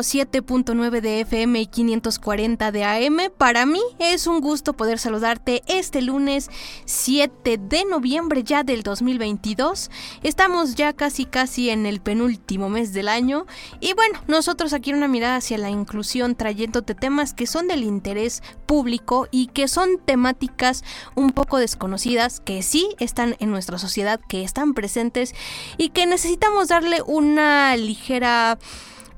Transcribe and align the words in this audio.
107.9 0.00 1.00
de 1.00 1.20
FM 1.20 1.60
y 1.60 1.66
540 1.66 2.72
de 2.72 2.84
AM. 2.84 3.18
Para 3.36 3.66
mí 3.66 3.80
es 3.98 4.26
un 4.26 4.40
gusto 4.40 4.72
poder 4.72 4.98
saludarte 4.98 5.62
este 5.66 6.02
lunes 6.02 6.50
7 6.84 7.58
de 7.58 7.84
noviembre 7.84 8.42
ya 8.42 8.62
del 8.62 8.82
2022. 8.82 9.90
Estamos 10.22 10.74
ya 10.74 10.92
casi 10.92 11.24
casi 11.24 11.70
en 11.70 11.86
el 11.86 12.00
penúltimo 12.00 12.68
mes 12.68 12.92
del 12.92 13.08
año 13.08 13.46
y 13.80 13.94
bueno, 13.94 14.20
nosotros 14.26 14.72
aquí 14.72 14.92
una 14.92 15.08
mirada 15.08 15.36
hacia 15.36 15.58
la 15.58 15.70
inclusión 15.70 16.34
trayéndote 16.34 16.94
temas 16.94 17.34
que 17.34 17.46
son 17.46 17.68
del 17.68 17.82
interés 17.82 18.42
público 18.66 19.28
y 19.30 19.48
que 19.48 19.68
son 19.68 19.98
temáticas 20.04 20.84
un 21.14 21.30
poco 21.30 21.58
desconocidas 21.58 22.40
que 22.40 22.62
sí 22.62 22.88
están 22.98 23.36
en 23.38 23.50
nuestra 23.50 23.78
sociedad, 23.78 24.20
que 24.28 24.44
están 24.44 24.74
presentes 24.74 25.34
y 25.76 25.90
que 25.90 26.06
necesitamos 26.06 26.68
darle 26.68 27.02
una 27.02 27.76
ligera 27.76 28.58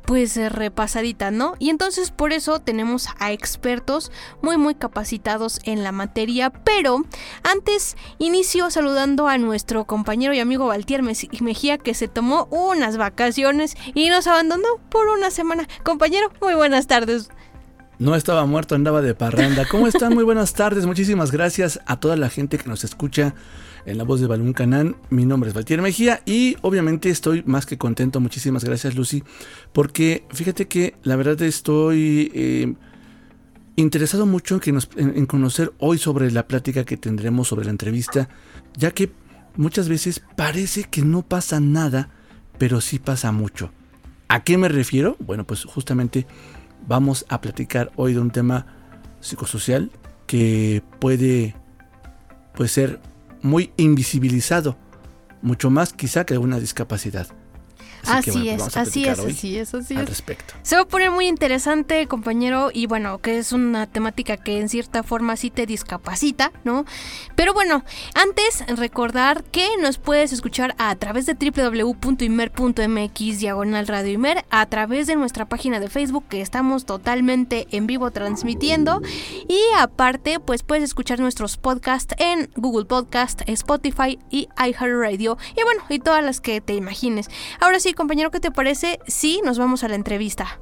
pues 0.09 0.39
eh, 0.39 0.49
repasadita, 0.49 1.31
¿no? 1.31 1.55
Y 1.59 1.69
entonces 1.69 2.13
por 2.13 2.33
eso 2.33 2.61
tenemos 2.61 3.09
a 3.19 3.31
expertos 3.31 4.11
muy 4.41 4.57
muy 4.57 4.75
capacitados 4.75 5.61
en 5.65 5.85
la 5.85 5.93
materia, 5.93 6.49
pero 6.49 7.05
antes 7.43 7.95
inicio 8.17 8.71
saludando 8.71 9.29
a 9.29 9.37
nuestro 9.37 9.85
compañero 9.85 10.33
y 10.33 10.41
amigo 10.41 10.67
Valtier 10.67 11.03
Mejía 11.03 11.77
que 11.77 11.93
se 11.93 12.09
tomó 12.09 12.49
unas 12.51 12.97
vacaciones 12.97 13.77
y 13.93 14.09
nos 14.09 14.27
abandonó 14.27 14.79
por 14.89 15.09
una 15.09 15.31
semana. 15.31 15.69
Compañero, 15.83 16.33
muy 16.41 16.55
buenas 16.55 16.87
tardes. 16.87 17.29
No 17.99 18.15
estaba 18.15 18.47
muerto, 18.47 18.77
andaba 18.77 19.03
de 19.03 19.15
parranda. 19.15 19.67
¿Cómo 19.71 19.89
están? 19.89 20.15
Muy 20.15 20.25
buenas 20.25 20.55
tardes. 20.55 20.87
Muchísimas 20.87 21.33
gracias 21.33 21.81
a 21.85 22.01
toda 22.01 22.17
la 22.17 22.31
gente 22.31 22.57
que 22.57 22.71
nos 22.71 22.83
escucha 22.83 23.35
en 23.89 23.97
la 23.99 24.05
voz 24.05 24.21
de 24.21 24.27
Balún 24.27 24.53
Canán. 24.53 24.97
Mi 25.09 25.25
nombre 25.25 25.49
es 25.49 25.55
Valtier 25.55 25.81
Mejía 25.81 26.21
y 26.27 26.57
obviamente 26.61 27.09
estoy 27.09 27.43
más 27.47 27.65
que 27.65 27.79
contento. 27.79 28.21
Muchísimas 28.21 28.65
gracias, 28.65 28.95
Lucy. 28.95 29.25
Porque 29.73 30.25
fíjate 30.31 30.69
que 30.69 30.95
la 31.03 31.17
verdad 31.17 31.41
estoy 31.43 32.31
eh, 32.35 32.75
interesado 33.77 34.27
mucho 34.27 34.61
en, 34.63 34.79
en, 35.17 35.27
conocer 35.27 35.73
hoy 35.79 35.99
sobre 35.99 36.31
la 36.31 36.47
plática 36.47 36.85
que 36.85 36.97
tendremos 36.99 37.49
sobre 37.49 37.65
la 37.65 37.71
entrevista, 37.71 38.29
ya 38.77 38.91
que 38.91 39.11
muchas 39.57 39.89
veces 39.89 40.23
parece 40.37 40.85
que 40.85 41.03
no 41.03 41.23
pasa 41.23 41.59
nada, 41.59 42.11
pero 42.59 42.81
sí 42.83 42.99
pasa 42.99 43.33
mucho. 43.33 43.73
¿A 44.29 44.45
qué 44.45 44.59
me 44.59 44.69
refiero? 44.69 45.17
Bueno, 45.21 45.47
pues 45.47 45.65
justamente 45.65 46.27
vamos 46.87 47.25
a 47.31 47.41
platicar 47.41 47.91
hoy 47.97 48.13
de 48.13 48.21
un 48.21 48.31
tema 48.31 48.67
psicosocial 49.21 49.91
que 50.27 50.83
puede, 51.01 51.55
puede 52.55 52.69
ser 52.69 53.01
muy 53.43 53.73
invisibilizado, 53.77 54.77
mucho 55.43 55.71
más 55.71 55.93
quizá 55.93 56.25
que 56.25 56.39
una 56.39 56.59
discapacidad. 56.59 57.29
Así, 58.07 58.31
así 58.31 58.49
es, 58.49 58.77
así 58.77 59.05
es, 59.05 59.19
así 59.19 59.59
es, 59.59 59.75
así 59.75 59.95
al 59.95 60.03
es. 60.03 60.09
respecto. 60.09 60.55
Se 60.63 60.77
va 60.77 60.83
a 60.83 60.87
poner 60.87 61.11
muy 61.11 61.27
interesante, 61.27 62.07
compañero, 62.07 62.71
y 62.73 62.87
bueno, 62.87 63.19
que 63.19 63.39
es 63.39 63.53
una 63.53 63.87
temática 63.87 64.37
que 64.37 64.61
en 64.61 64.69
cierta 64.69 65.03
forma 65.03 65.37
sí 65.37 65.51
te 65.51 65.67
discapacita, 65.67 66.53
¿no? 66.65 66.85
Pero 67.35 67.55
bueno, 67.55 67.85
antes 68.15 68.65
recordar 68.77 69.45
que 69.45 69.69
nos 69.81 69.99
puedes 69.99 70.33
escuchar 70.33 70.75
a 70.79 70.95
través 70.97 71.27
de 71.27 71.35
www.imer.mx 71.35 73.39
diagonal 73.39 73.87
radio 73.87 74.13
Imer, 74.13 74.45
a 74.51 74.67
través 74.67 75.07
de 75.07 75.17
nuestra 75.17 75.49
página 75.49 75.81
de 75.81 75.89
Facebook 75.89 76.25
que 76.29 76.41
estamos 76.41 76.85
totalmente 76.85 77.67
en 77.71 77.87
vivo 77.87 78.11
transmitiendo 78.11 79.01
y 79.49 79.61
aparte 79.77 80.41
pues 80.41 80.63
puedes 80.63 80.85
escuchar 80.85 81.21
nuestros 81.21 81.57
podcasts 81.57 82.15
en 82.19 82.51
Google 82.57 82.87
Podcast, 82.87 83.43
Spotify 83.47 84.19
y 84.31 84.49
iHeartRadio 84.59 85.39
y 85.57 85.63
bueno, 85.63 85.83
y 85.89 85.99
todas 85.99 86.25
las 86.25 86.41
que 86.41 86.61
te 86.61 86.75
imagines. 86.75 87.29
Ahora 87.61 87.81
sí, 87.81 87.88
compañero, 87.95 88.31
¿qué 88.31 88.41
te 88.41 88.51
parece 88.51 88.99
si 89.07 89.41
nos 89.45 89.59
vamos 89.59 89.85
a 89.85 89.89
la 89.89 89.95
entrevista? 89.95 90.61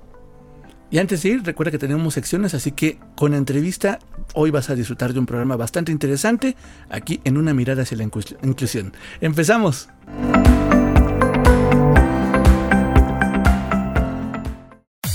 Y 0.90 0.98
antes 0.98 1.22
de 1.22 1.30
ir, 1.30 1.42
recuerda 1.42 1.72
que 1.72 1.78
tenemos 1.78 2.14
secciones, 2.14 2.54
así 2.54 2.70
que 2.70 2.98
con 3.16 3.32
la 3.32 3.38
entrevista 3.38 3.98
hoy 4.34 4.50
vas 4.50 4.70
a 4.70 4.74
disfrutar 4.74 5.12
de 5.12 5.18
un 5.18 5.26
programa 5.26 5.56
bastante 5.56 5.90
interesante 5.90 6.56
aquí 6.88 7.20
en 7.24 7.36
una 7.36 7.52
mirada 7.54 7.82
hacia 7.82 7.96
la 7.96 8.04
inclusión. 8.04 8.92
Empezamos. 9.20 9.88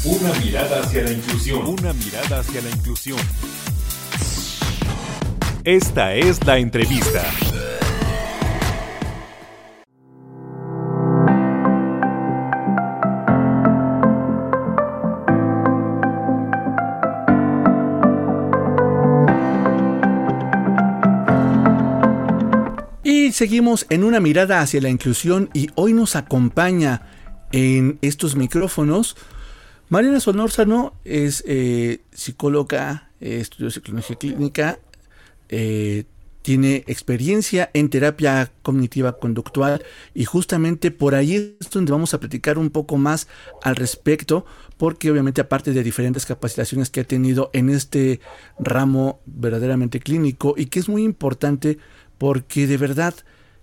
Una 0.03 0.33
mirada 0.43 0.81
hacia 0.81 1.03
la 1.03 1.11
inclusión. 1.11 1.65
Una 1.65 1.93
mirada 1.93 2.39
hacia 2.39 2.61
la 2.61 2.69
inclusión. 2.69 3.19
Esta 5.63 6.15
es 6.15 6.45
la 6.45 6.57
entrevista. 6.57 7.23
Seguimos 23.41 23.87
en 23.89 24.03
una 24.03 24.19
mirada 24.19 24.61
hacia 24.61 24.81
la 24.81 24.89
inclusión 24.91 25.49
y 25.51 25.69
hoy 25.73 25.93
nos 25.93 26.15
acompaña 26.15 27.01
en 27.51 27.97
estos 28.03 28.35
micrófonos 28.35 29.17
Mariana 29.89 30.19
Solórzano 30.19 30.93
es 31.05 31.43
eh, 31.47 32.01
psicóloga, 32.13 33.09
eh, 33.19 33.39
estudió 33.39 33.71
psicología 33.71 34.15
clínica, 34.15 34.77
eh, 35.49 36.03
tiene 36.43 36.83
experiencia 36.85 37.71
en 37.73 37.89
terapia 37.89 38.51
cognitiva 38.61 39.17
conductual 39.17 39.83
y 40.13 40.25
justamente 40.25 40.91
por 40.91 41.15
ahí 41.15 41.57
es 41.59 41.69
donde 41.71 41.93
vamos 41.93 42.13
a 42.13 42.19
platicar 42.19 42.59
un 42.59 42.69
poco 42.69 42.97
más 42.97 43.27
al 43.63 43.75
respecto 43.75 44.45
porque 44.77 45.09
obviamente 45.09 45.41
aparte 45.41 45.73
de 45.73 45.81
diferentes 45.81 46.27
capacitaciones 46.27 46.91
que 46.91 46.99
ha 46.99 47.05
tenido 47.05 47.49
en 47.53 47.69
este 47.71 48.19
ramo 48.59 49.19
verdaderamente 49.25 49.99
clínico 49.99 50.53
y 50.55 50.67
que 50.67 50.79
es 50.79 50.89
muy 50.89 51.03
importante 51.03 51.79
porque 52.21 52.67
de 52.67 52.77
verdad 52.77 53.15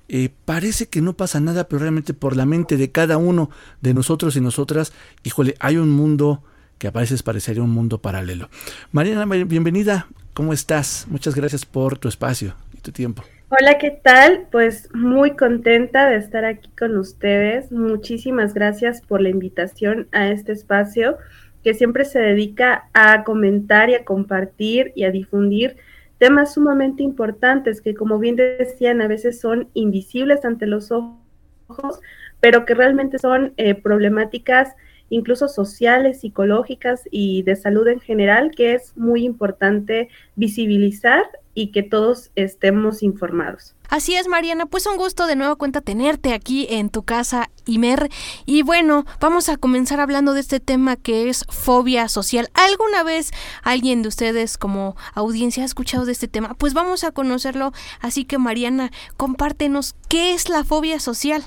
eh, 0.09 0.31
parece 0.45 0.89
que 0.89 1.01
no 1.01 1.13
pasa 1.13 1.39
nada, 1.39 1.69
pero 1.69 1.79
realmente 1.79 2.13
por 2.13 2.37
la 2.37 2.45
mente 2.45 2.77
de 2.77 2.91
cada 2.91 3.17
uno 3.17 3.51
de 3.83 3.95
nosotros 3.95 4.35
y 4.35 4.41
nosotras, 4.41 4.93
híjole, 5.23 5.55
hay 5.61 5.77
un 5.77 5.91
mundo 5.91 6.43
que 6.77 6.89
a 6.89 6.91
veces 6.91 7.23
parecería 7.23 7.63
un 7.63 7.71
mundo 7.71 7.99
paralelo. 7.99 8.49
Mariana, 8.91 9.27
bienvenida, 9.45 10.09
¿cómo 10.35 10.53
estás? 10.53 11.07
Muchas 11.09 11.37
gracias 11.37 11.65
por 11.65 11.99
tu 11.99 12.09
espacio 12.09 12.57
y 12.77 12.81
tu 12.81 12.91
tiempo. 12.91 13.23
Hola, 13.49 13.79
¿qué 13.79 13.93
tal? 13.93 14.49
Pues 14.51 14.93
muy 14.93 15.37
contenta 15.37 16.11
de 16.11 16.17
estar 16.17 16.45
aquí 16.45 16.69
con 16.77 16.97
ustedes. 16.97 17.71
Muchísimas 17.71 18.55
gracias 18.55 19.03
por 19.03 19.21
la 19.21 19.29
invitación 19.29 20.09
a 20.11 20.31
este 20.31 20.51
espacio 20.51 21.17
que 21.63 21.75
siempre 21.75 22.05
se 22.05 22.19
dedica 22.19 22.89
a 22.93 23.23
comentar 23.23 23.89
y 23.89 23.95
a 23.95 24.05
compartir 24.05 24.91
y 24.97 25.05
a 25.05 25.13
difundir 25.13 25.77
temas 26.19 26.55
sumamente 26.55 27.03
importantes 27.03 27.81
que, 27.81 27.95
como 27.95 28.19
bien 28.19 28.37
decían, 28.37 29.01
a 29.01 29.09
veces 29.09 29.41
son 29.41 29.69
invisibles 29.75 30.45
ante 30.45 30.67
los 30.67 30.91
ojos, 30.91 32.01
pero 32.41 32.65
que 32.65 32.75
realmente 32.75 33.19
son 33.19 33.55
eh, 33.57 33.75
problemáticas 33.75 34.75
incluso 35.11 35.49
sociales, 35.49 36.21
psicológicas 36.21 37.03
y 37.11 37.43
de 37.43 37.57
salud 37.57 37.89
en 37.89 38.01
general, 38.01 38.51
que 38.55 38.75
es 38.75 38.97
muy 38.97 39.25
importante 39.25 40.09
visibilizar 40.37 41.25
y 41.59 41.73
que 41.73 41.83
todos 41.83 42.31
estemos 42.37 43.03
informados. 43.03 43.75
Así 43.89 44.15
es, 44.15 44.29
Mariana, 44.29 44.67
pues 44.67 44.87
un 44.87 44.97
gusto 44.97 45.27
de 45.27 45.35
nuevo 45.35 45.57
cuenta 45.57 45.81
tenerte 45.81 46.33
aquí 46.33 46.69
en 46.71 46.89
tu 46.89 47.03
casa, 47.03 47.51
Imer. 47.67 48.11
Y 48.47 48.63
bueno, 48.63 49.05
vamos 49.19 49.49
a 49.49 49.57
comenzar 49.57 49.99
hablando 49.99 50.35
de 50.35 50.41
este 50.41 50.61
tema 50.61 50.95
que 50.95 51.29
es 51.29 51.45
fobia 51.49 52.07
social. 52.07 52.49
¿Alguna 52.55 53.03
vez 53.03 53.33
alguien 53.65 54.03
de 54.03 54.09
ustedes 54.09 54.57
como 54.57 54.95
audiencia 55.15 55.65
ha 55.65 55.67
escuchado 55.67 56.05
de 56.05 56.13
este 56.13 56.29
tema? 56.29 56.55
Pues 56.55 56.75
vamos 56.75 57.03
a 57.03 57.11
conocerlo. 57.11 57.73
Así 58.01 58.25
que, 58.25 58.39
Mariana, 58.39 58.93
compártenos 59.17 59.97
qué 60.09 60.35
es 60.35 60.49
la 60.49 60.63
fobia 60.63 61.01
social. 61.01 61.43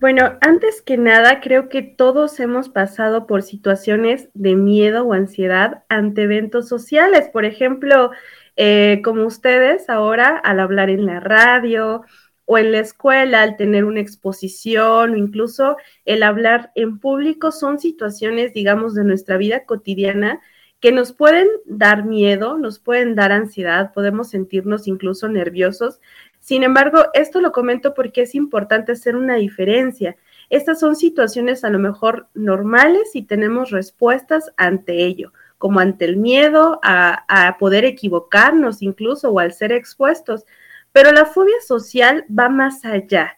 Bueno, 0.00 0.38
antes 0.42 0.80
que 0.80 0.96
nada, 0.96 1.40
creo 1.40 1.68
que 1.68 1.82
todos 1.82 2.38
hemos 2.38 2.68
pasado 2.68 3.26
por 3.26 3.42
situaciones 3.42 4.28
de 4.32 4.54
miedo 4.54 5.04
o 5.04 5.12
ansiedad 5.12 5.82
ante 5.88 6.22
eventos 6.22 6.68
sociales. 6.68 7.28
Por 7.32 7.44
ejemplo, 7.44 8.12
eh, 8.60 9.02
como 9.04 9.24
ustedes 9.24 9.88
ahora 9.88 10.36
al 10.36 10.58
hablar 10.58 10.90
en 10.90 11.06
la 11.06 11.20
radio 11.20 12.02
o 12.44 12.58
en 12.58 12.72
la 12.72 12.80
escuela, 12.80 13.42
al 13.42 13.56
tener 13.56 13.84
una 13.84 14.00
exposición 14.00 15.12
o 15.12 15.16
incluso 15.16 15.76
el 16.04 16.24
hablar 16.24 16.72
en 16.74 16.98
público, 16.98 17.52
son 17.52 17.78
situaciones, 17.78 18.52
digamos, 18.54 18.96
de 18.96 19.04
nuestra 19.04 19.36
vida 19.36 19.64
cotidiana 19.64 20.40
que 20.80 20.90
nos 20.90 21.12
pueden 21.12 21.46
dar 21.66 22.04
miedo, 22.04 22.58
nos 22.58 22.80
pueden 22.80 23.14
dar 23.14 23.30
ansiedad, 23.30 23.92
podemos 23.92 24.30
sentirnos 24.30 24.88
incluso 24.88 25.28
nerviosos. 25.28 26.00
Sin 26.40 26.64
embargo, 26.64 27.04
esto 27.14 27.40
lo 27.40 27.52
comento 27.52 27.94
porque 27.94 28.22
es 28.22 28.34
importante 28.34 28.90
hacer 28.90 29.14
una 29.14 29.36
diferencia. 29.36 30.16
Estas 30.50 30.80
son 30.80 30.96
situaciones 30.96 31.62
a 31.62 31.70
lo 31.70 31.78
mejor 31.78 32.26
normales 32.34 33.14
y 33.14 33.22
tenemos 33.22 33.70
respuestas 33.70 34.50
ante 34.56 35.04
ello 35.04 35.32
como 35.58 35.80
ante 35.80 36.04
el 36.04 36.16
miedo 36.16 36.80
a, 36.82 37.56
poder 37.58 37.84
equivocarnos 37.84 38.82
incluso 38.82 39.30
o 39.30 39.40
al 39.40 39.52
ser 39.52 39.72
expuestos. 39.72 40.44
Pero 40.92 41.12
la 41.12 41.26
fobia 41.26 41.60
social 41.66 42.24
va 42.26 42.48
más 42.48 42.84
allá. 42.84 43.36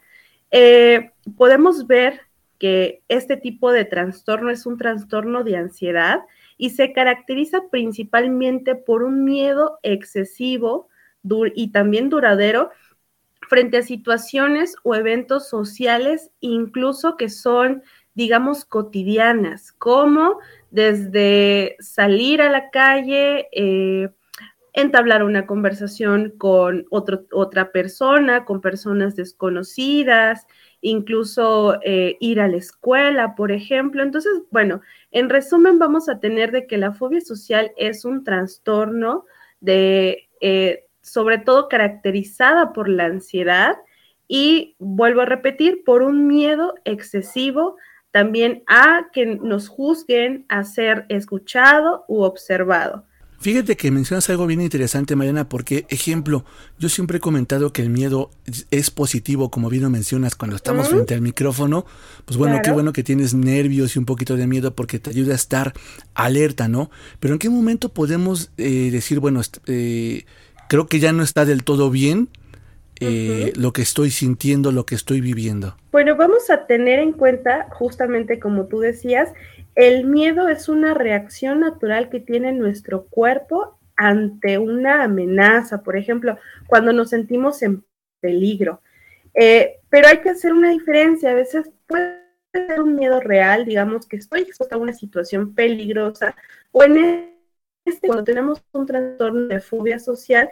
Eh, 0.51 1.11
podemos 1.35 1.87
ver 1.87 2.21
que 2.59 3.01
este 3.07 3.37
tipo 3.37 3.71
de 3.71 3.85
trastorno 3.85 4.51
es 4.51 4.65
un 4.65 4.77
trastorno 4.77 5.43
de 5.43 5.57
ansiedad 5.57 6.21
y 6.57 6.69
se 6.69 6.93
caracteriza 6.93 7.69
principalmente 7.71 8.75
por 8.75 9.01
un 9.01 9.23
miedo 9.23 9.79
excesivo 9.81 10.87
y 11.55 11.71
también 11.71 12.09
duradero 12.09 12.69
frente 13.49 13.77
a 13.77 13.81
situaciones 13.81 14.75
o 14.83 14.95
eventos 14.95 15.49
sociales, 15.49 16.31
incluso 16.39 17.17
que 17.17 17.29
son, 17.29 17.83
digamos, 18.13 18.65
cotidianas, 18.65 19.71
como 19.71 20.39
desde 20.69 21.75
salir 21.79 22.41
a 22.41 22.49
la 22.49 22.69
calle, 22.69 23.47
eh, 23.51 24.09
entablar 24.73 25.23
una 25.23 25.45
conversación 25.45 26.33
con 26.37 26.85
otra 26.89 27.71
persona, 27.71 28.45
con 28.45 28.61
personas 28.61 29.15
desconocidas, 29.15 30.47
incluso 30.81 31.79
eh, 31.83 32.17
ir 32.19 32.39
a 32.39 32.47
la 32.47 32.57
escuela, 32.57 33.35
por 33.35 33.51
ejemplo. 33.51 34.01
Entonces, 34.01 34.31
bueno, 34.49 34.81
en 35.11 35.29
resumen, 35.29 35.77
vamos 35.77 36.09
a 36.09 36.19
tener 36.19 36.51
de 36.51 36.67
que 36.67 36.77
la 36.77 36.93
fobia 36.93 37.21
social 37.21 37.71
es 37.77 38.05
un 38.05 38.23
trastorno 38.23 39.25
de, 39.59 40.29
eh, 40.39 40.85
sobre 41.01 41.37
todo 41.37 41.67
caracterizada 41.67 42.73
por 42.73 42.87
la 42.87 43.05
ansiedad 43.05 43.75
y, 44.27 44.75
vuelvo 44.79 45.21
a 45.21 45.25
repetir, 45.25 45.83
por 45.83 46.01
un 46.01 46.27
miedo 46.27 46.75
excesivo 46.85 47.75
también 48.11 48.63
a 48.67 49.07
que 49.13 49.25
nos 49.25 49.67
juzguen 49.67 50.45
a 50.49 50.63
ser 50.63 51.05
escuchado 51.09 52.05
u 52.07 52.21
observado. 52.21 53.05
Fíjate 53.41 53.75
que 53.75 53.89
mencionas 53.89 54.29
algo 54.29 54.45
bien 54.45 54.61
interesante, 54.61 55.15
Mariana, 55.15 55.49
porque, 55.49 55.87
ejemplo, 55.89 56.45
yo 56.77 56.89
siempre 56.89 57.17
he 57.17 57.19
comentado 57.19 57.73
que 57.73 57.81
el 57.81 57.89
miedo 57.89 58.29
es 58.69 58.91
positivo, 58.91 59.49
como 59.49 59.67
bien 59.67 59.81
lo 59.81 59.89
mencionas, 59.89 60.35
cuando 60.35 60.55
estamos 60.55 60.89
frente 60.89 61.15
al 61.15 61.21
micrófono. 61.21 61.87
Pues 62.25 62.37
bueno, 62.37 62.59
qué 62.63 62.69
bueno 62.69 62.93
que 62.93 63.01
tienes 63.01 63.33
nervios 63.33 63.95
y 63.95 63.99
un 63.99 64.05
poquito 64.05 64.35
de 64.35 64.45
miedo 64.45 64.75
porque 64.75 64.99
te 64.99 65.09
ayuda 65.09 65.31
a 65.33 65.37
estar 65.37 65.73
alerta, 66.13 66.67
¿no? 66.67 66.91
Pero 67.19 67.33
¿en 67.33 67.39
qué 67.39 67.49
momento 67.49 67.89
podemos 67.89 68.51
eh, 68.59 68.89
decir, 68.91 69.19
bueno, 69.19 69.41
eh, 69.65 70.25
creo 70.69 70.85
que 70.85 70.99
ya 70.99 71.11
no 71.11 71.23
está 71.23 71.43
del 71.43 71.63
todo 71.63 71.89
bien, 71.89 72.29
eh, 73.01 73.53
lo 73.55 73.73
que 73.73 73.81
estoy 73.81 74.11
sintiendo, 74.11 74.71
lo 74.71 74.85
que 74.85 74.95
estoy 74.95 75.21
viviendo? 75.21 75.75
Bueno, 75.91 76.15
vamos 76.15 76.49
a 76.49 76.67
tener 76.67 76.99
en 76.99 77.13
cuenta, 77.13 77.67
justamente 77.71 78.39
como 78.39 78.67
tú 78.67 78.79
decías, 78.79 79.33
el 79.75 80.05
miedo 80.05 80.47
es 80.49 80.69
una 80.69 80.93
reacción 80.93 81.61
natural 81.61 82.09
que 82.09 82.19
tiene 82.19 82.51
nuestro 82.51 83.05
cuerpo 83.05 83.77
ante 83.95 84.57
una 84.57 85.03
amenaza, 85.03 85.83
por 85.83 85.97
ejemplo, 85.97 86.37
cuando 86.67 86.93
nos 86.93 87.09
sentimos 87.09 87.61
en 87.61 87.83
peligro. 88.19 88.81
Eh, 89.33 89.79
pero 89.89 90.07
hay 90.07 90.19
que 90.19 90.29
hacer 90.29 90.53
una 90.53 90.71
diferencia, 90.71 91.31
a 91.31 91.35
veces 91.35 91.69
puede 91.87 92.21
ser 92.53 92.81
un 92.81 92.95
miedo 92.95 93.19
real, 93.19 93.65
digamos 93.65 94.07
que 94.07 94.17
estoy 94.17 94.41
expuesta 94.41 94.75
a 94.75 94.79
una 94.79 94.93
situación 94.93 95.53
peligrosa, 95.53 96.35
o 96.71 96.83
en 96.83 97.31
este, 97.85 98.07
cuando 98.07 98.23
tenemos 98.23 98.63
un 98.73 98.85
trastorno 98.85 99.47
de 99.47 99.59
fobia 99.59 99.99
social, 99.99 100.49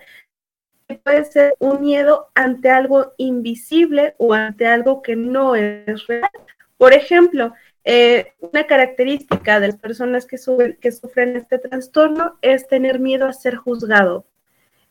puede 0.98 1.26
ser 1.26 1.56
un 1.60 1.82
miedo 1.82 2.30
ante 2.36 2.70
algo 2.70 3.14
invisible 3.18 4.16
o 4.18 4.34
ante 4.34 4.66
algo 4.66 5.02
que 5.02 5.16
no 5.16 5.56
es 5.56 6.08
real. 6.08 6.30
Por 6.78 6.94
ejemplo, 6.94 7.54
eh, 7.84 8.34
una 8.40 8.66
característica 8.66 9.60
de 9.60 9.68
las 9.68 9.78
personas 9.78 10.26
que, 10.26 10.38
sufren 10.38 11.36
este 11.36 11.60
trastorno 11.60 12.38
es 12.42 12.68
tener 12.68 13.00
miedo 13.00 13.28
a 13.28 13.34
ser 13.34 13.56
juzgado. 13.56 14.26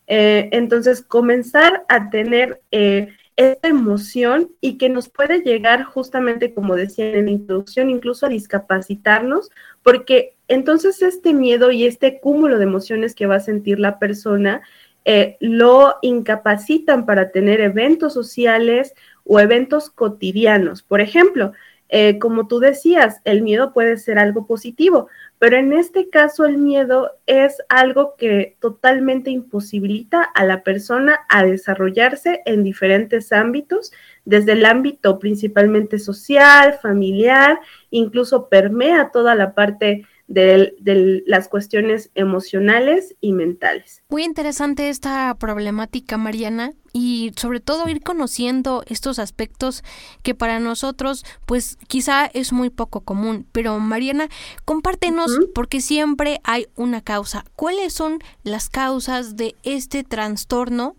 Eh, 0.06 0.48
entonces, 0.52 1.02
comenzar 1.02 1.84
a 1.88 2.10
tener 2.10 2.62
eh, 2.70 3.08
esta 3.36 3.68
emoción 3.68 4.50
y 4.60 4.78
que 4.78 4.88
nos 4.88 5.08
puede 5.08 5.40
llegar 5.40 5.84
justamente, 5.84 6.54
como 6.54 6.76
decía 6.76 7.12
en 7.12 7.26
la 7.26 7.30
introducción, 7.30 7.90
incluso 7.90 8.26
a 8.26 8.30
discapacitarnos, 8.30 9.50
porque 9.82 10.34
entonces 10.48 11.02
este 11.02 11.32
miedo 11.34 11.70
y 11.70 11.86
este 11.86 12.20
cúmulo 12.20 12.58
de 12.58 12.64
emociones 12.64 13.14
que 13.14 13.26
va 13.26 13.36
a 13.36 13.40
sentir 13.40 13.78
la 13.78 13.98
persona 13.98 14.62
eh, 15.10 15.38
lo 15.40 15.94
incapacitan 16.02 17.06
para 17.06 17.30
tener 17.30 17.62
eventos 17.62 18.12
sociales 18.12 18.92
o 19.24 19.40
eventos 19.40 19.88
cotidianos. 19.88 20.82
Por 20.82 21.00
ejemplo, 21.00 21.54
eh, 21.88 22.18
como 22.18 22.46
tú 22.46 22.60
decías, 22.60 23.22
el 23.24 23.40
miedo 23.40 23.72
puede 23.72 23.96
ser 23.96 24.18
algo 24.18 24.46
positivo, 24.46 25.08
pero 25.38 25.56
en 25.56 25.72
este 25.72 26.10
caso 26.10 26.44
el 26.44 26.58
miedo 26.58 27.12
es 27.24 27.56
algo 27.70 28.16
que 28.18 28.58
totalmente 28.60 29.30
imposibilita 29.30 30.22
a 30.22 30.44
la 30.44 30.62
persona 30.62 31.20
a 31.30 31.42
desarrollarse 31.42 32.42
en 32.44 32.62
diferentes 32.62 33.32
ámbitos, 33.32 33.92
desde 34.26 34.52
el 34.52 34.66
ámbito 34.66 35.18
principalmente 35.18 35.98
social, 35.98 36.74
familiar, 36.82 37.58
incluso 37.90 38.50
permea 38.50 39.10
toda 39.10 39.34
la 39.34 39.54
parte 39.54 40.04
de, 40.28 41.22
las 41.26 41.48
cuestiones 41.48 42.10
emocionales 42.14 43.16
y 43.20 43.32
mentales. 43.32 44.02
Muy 44.10 44.24
interesante 44.24 44.90
esta 44.90 45.34
problemática, 45.38 46.18
Mariana, 46.18 46.72
y 46.92 47.32
sobre 47.36 47.60
todo 47.60 47.88
ir 47.88 48.02
conociendo 48.02 48.84
estos 48.86 49.18
aspectos 49.18 49.82
que 50.22 50.34
para 50.34 50.60
nosotros 50.60 51.24
pues 51.46 51.76
quizá 51.88 52.26
es 52.26 52.52
muy 52.52 52.70
poco 52.70 53.00
común. 53.00 53.46
Pero 53.52 53.78
Mariana, 53.80 54.28
compártenos 54.64 55.38
porque 55.54 55.80
siempre 55.80 56.40
hay 56.44 56.66
una 56.76 57.00
causa. 57.00 57.44
¿Cuáles 57.56 57.92
son 57.94 58.18
las 58.44 58.68
causas 58.68 59.36
de 59.36 59.54
este 59.62 60.04
trastorno? 60.04 60.96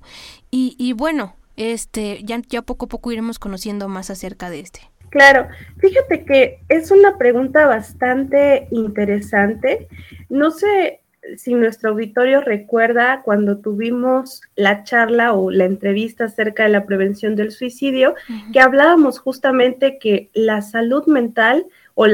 Y, 0.52 0.76
y 0.80 0.94
bueno, 0.94 1.36
este 1.56 2.22
ya, 2.24 2.42
ya 2.48 2.62
poco 2.62 2.86
a 2.86 2.90
poco 2.90 3.12
iremos 3.12 3.38
conociendo 3.38 3.88
más 3.88 4.10
acerca 4.10 4.50
de 4.50 4.62
este. 4.62 4.89
Claro, 5.10 5.48
fíjate 5.78 6.24
que 6.24 6.60
es 6.70 6.92
una 6.92 7.18
pregunta 7.18 7.66
bastante 7.66 8.68
interesante. 8.72 9.88
No 10.30 10.52
sé 10.52 11.02
si 11.38 11.54
nuestro 11.54 11.92
auditorio 11.92 12.42
recuerda 12.42 13.22
cuando 13.24 13.58
tuvimos 13.58 14.42
la 14.56 14.84
charla 14.84 15.34
o 15.34 15.52
la 15.52 15.66
entrevista 15.66 16.26
acerca 16.26 16.64
de 16.64 16.70
la 16.70 16.86
prevención 16.86 17.36
del 17.36 17.52
suicidio, 17.52 18.16
que 18.54 18.60
hablábamos 18.60 19.20
justamente 19.20 20.00
que 20.00 20.30
la 20.34 20.62
salud 20.62 21.06
mental 21.08 21.66
o, 21.96 22.06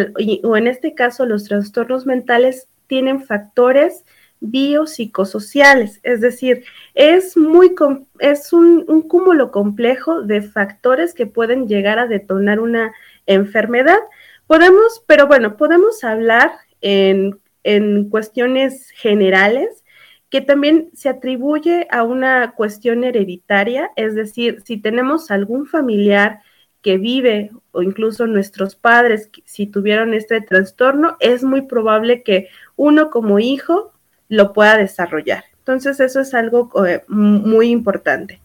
o 0.43 0.57
en 0.57 0.67
este 0.67 0.95
caso 0.95 1.25
los 1.25 1.45
trastornos 1.45 2.05
mentales 2.05 2.67
tienen 2.87 3.23
factores 3.23 4.03
biopsicosociales, 4.39 5.99
es 6.03 6.21
decir, 6.21 6.65
es, 6.93 7.35
muy, 7.37 7.75
es 8.19 8.53
un, 8.53 8.85
cúmulo 9.07 9.51
complejo 9.51 10.21
de 10.21 10.41
factores 10.41 11.13
que 11.13 11.25
pueden 11.25 11.67
llegar 11.67 11.99
a 11.99 12.07
detonar 12.07 12.59
una 12.59 12.93
enfermedad. 13.25 13.99
Podemos, 14.47 15.03
pero 15.07 15.27
bueno, 15.27 15.57
podemos 15.57 16.03
hablar 16.03 16.51
en, 16.81 17.39
en 17.63 18.09
cuestiones 18.09 18.91
generales 18.91 19.83
que 20.29 20.41
también 20.41 20.89
se 20.93 21.09
atribuye 21.09 21.87
a 21.89 22.03
una 22.03 22.51
cuestión 22.51 23.03
hereditaria, 23.03 23.91
es 23.95 24.15
decir, 24.15 24.61
si 24.65 24.77
tenemos 24.77 25.31
algún 25.31 25.65
familiar 25.65 26.41
que 26.81 26.97
vive 26.97 27.51
o 27.71 27.81
incluso 27.81 28.27
nuestros 28.27 28.75
padres, 28.75 29.31
si 29.45 29.65
tuvieron 29.65 30.13
este 30.13 30.41
trastorno, 30.41 31.17
es 31.19 31.43
muy 31.43 31.63
probable 31.63 32.21
que 32.21 32.49
uno 32.75 33.09
como 33.09 33.39
hijo 33.39 33.94
lo 34.29 34.53
pueda 34.53 34.77
desarrollar. 34.77 35.45
Entonces 35.59 35.99
eso 35.99 36.19
es 36.19 36.33
algo 36.33 36.69
eh, 36.85 37.03
muy 37.07 37.69
importante. 37.69 38.41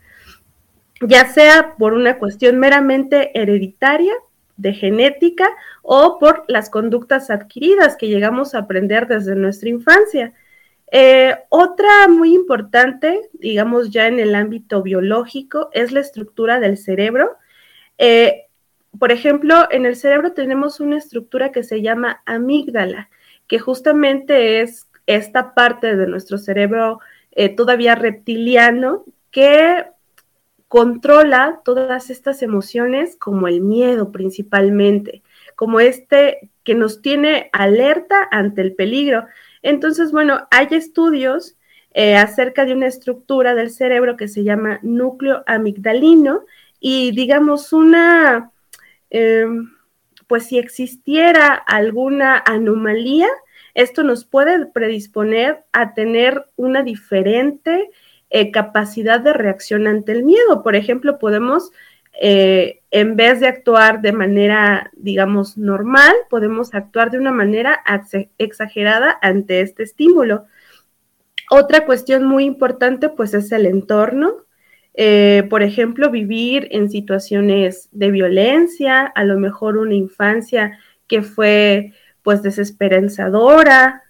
Ya 1.03 1.27
sea 1.27 1.75
por 1.79 1.95
una 1.95 2.19
cuestión 2.19 2.59
meramente 2.59 3.39
hereditaria, 3.39 4.13
de 4.57 4.75
genética, 4.75 5.49
o 5.83 6.19
por 6.19 6.45
las 6.49 6.69
conductas 6.69 7.31
adquiridas 7.31 7.97
que 7.97 8.09
llegamos 8.09 8.55
a 8.55 8.59
aprender 8.61 9.07
desde 9.07 9.35
nuestra 9.35 9.71
infancia. 9.71 10.35
Eh, 10.93 11.35
otra 11.49 12.09
muy 12.09 12.35
importante, 12.35 13.31
digamos 13.33 13.91
ya 13.91 14.09
en 14.09 14.19
el 14.19 14.35
ámbito 14.35 14.83
biológico, 14.83 15.71
es 15.73 15.93
la 15.93 16.01
estructura 16.01 16.61
del 16.61 16.77
cerebro. 16.77 17.39
Eh, 17.97 18.47
por 18.99 19.13
ejemplo, 19.13 19.69
en 19.71 19.87
el 19.87 19.97
cerebro 19.97 20.33
tenemos 20.33 20.81
una 20.81 20.99
estructura 20.99 21.53
que 21.53 21.63
se 21.63 21.81
llama 21.81 22.23
amígdala, 22.27 23.09
que 23.47 23.59
justamente 23.59 24.61
es 24.61 24.90
esta 25.17 25.55
parte 25.55 25.97
de 25.97 26.07
nuestro 26.07 26.39
cerebro 26.39 27.01
eh, 27.33 27.49
todavía 27.49 27.95
reptiliano 27.95 29.05
que 29.31 29.85
controla 30.69 31.61
todas 31.65 32.11
estas 32.11 32.43
emociones 32.43 33.17
como 33.17 33.49
el 33.49 33.61
miedo 33.61 34.13
principalmente, 34.13 35.23
como 35.57 35.81
este 35.81 36.51
que 36.63 36.75
nos 36.75 37.03
tiene 37.03 37.51
alerta 37.53 38.29
ante 38.31 38.63
el 38.63 38.75
peligro. 38.75 39.27
Entonces, 39.63 40.13
bueno, 40.13 40.47
hay 40.51 40.69
estudios 40.71 41.57
eh, 41.93 42.15
acerca 42.15 42.65
de 42.65 42.73
una 42.73 42.87
estructura 42.87 43.57
del 43.57 43.71
cerebro 43.71 44.17
que 44.17 44.29
se 44.29 44.45
llama 44.45 44.79
núcleo 44.83 45.43
amigdalino 45.49 46.45
y 46.79 47.11
digamos 47.11 47.73
una, 47.73 48.53
em, 49.11 49.73
pues 50.29 50.47
si 50.47 50.59
existiera 50.59 51.55
alguna 51.55 52.39
anomalía, 52.47 53.27
esto 53.75 54.03
nos 54.03 54.25
puede 54.25 54.67
predisponer 54.67 55.65
a 55.73 55.95
tener 55.95 56.47
una 56.57 56.83
diferente 56.83 57.91
eh, 58.31 58.51
capacidad 58.51 59.21
de 59.21 59.33
reacción 59.33 59.87
ante 59.87 60.13
el 60.13 60.25
miedo. 60.25 60.63
Por 60.63 60.77
ejemplo, 60.77 61.19
podemos, 61.19 61.73
eh, 62.21 62.81
en 62.91 63.17
vez 63.17 63.41
de 63.41 63.49
actuar 63.49 64.03
de 64.03 64.13
manera, 64.13 64.91
digamos, 64.97 65.59
normal, 65.59 66.15
podemos 66.29 66.73
actuar 66.75 67.11
de 67.11 67.19
una 67.19 67.33
manera 67.33 67.81
exagerada 68.39 69.19
ante 69.21 69.61
este 69.61 69.83
estímulo. 69.83 70.45
Otra 71.51 71.85
cuestión 71.85 72.25
muy 72.25 72.45
importante, 72.45 73.09
pues, 73.09 73.35
es 73.35 73.51
el 73.51 73.67
entorno. 73.67 74.45
Eh, 74.95 75.45
por 75.51 75.63
ejemplo, 75.63 76.11
vivir 76.11 76.69
en 76.73 76.91
situaciones 76.91 77.89
de 77.93 78.11
violencia, 78.11 79.07
a 79.07 79.25
lo 79.25 79.39
mejor 79.39 79.77
una 79.77 79.95
infancia 79.95 80.79
que 81.07 81.23
fue, 81.23 81.95
pues, 82.23 82.43
desesperanzadora, 82.43 84.05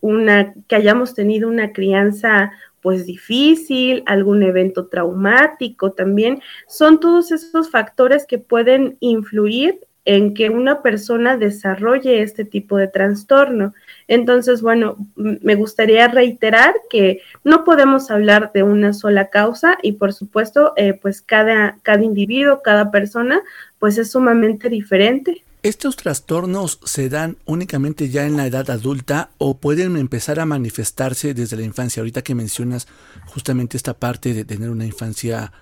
una, 0.00 0.54
que 0.66 0.76
hayamos 0.76 1.14
tenido 1.14 1.48
una 1.48 1.72
crianza 1.72 2.52
pues 2.82 3.06
difícil, 3.06 4.02
algún 4.06 4.42
evento 4.42 4.88
traumático 4.88 5.92
también, 5.92 6.42
son 6.66 7.00
todos 7.00 7.30
esos 7.30 7.70
factores 7.70 8.26
que 8.26 8.38
pueden 8.38 8.96
influir 9.00 9.78
en 10.04 10.34
que 10.34 10.50
una 10.50 10.82
persona 10.82 11.36
desarrolle 11.36 12.22
este 12.22 12.44
tipo 12.44 12.76
de 12.76 12.88
trastorno. 12.88 13.72
Entonces, 14.08 14.60
bueno, 14.60 14.96
me 15.14 15.54
gustaría 15.54 16.08
reiterar 16.08 16.74
que 16.90 17.22
no 17.44 17.62
podemos 17.62 18.10
hablar 18.10 18.50
de 18.52 18.64
una 18.64 18.92
sola 18.92 19.28
causa 19.28 19.78
y 19.80 19.92
por 19.92 20.12
supuesto, 20.12 20.72
eh, 20.76 20.94
pues 21.00 21.22
cada, 21.22 21.78
cada 21.82 22.02
individuo, 22.02 22.62
cada 22.62 22.90
persona, 22.90 23.40
pues 23.78 23.96
es 23.96 24.10
sumamente 24.10 24.68
diferente. 24.68 25.44
¿Estos 25.62 25.94
trastornos 25.94 26.80
se 26.84 27.08
dan 27.08 27.36
únicamente 27.44 28.08
ya 28.08 28.26
en 28.26 28.36
la 28.36 28.46
edad 28.46 28.68
adulta 28.68 29.30
o 29.38 29.58
pueden 29.58 29.96
empezar 29.96 30.40
a 30.40 30.46
manifestarse 30.46 31.34
desde 31.34 31.56
la 31.56 31.62
infancia? 31.62 32.00
Ahorita 32.00 32.22
que 32.22 32.34
mencionas 32.34 32.88
justamente 33.26 33.76
esta 33.76 33.94
parte 33.94 34.34
de 34.34 34.44
tener 34.44 34.70
una 34.70 34.84
infancia 34.84 35.52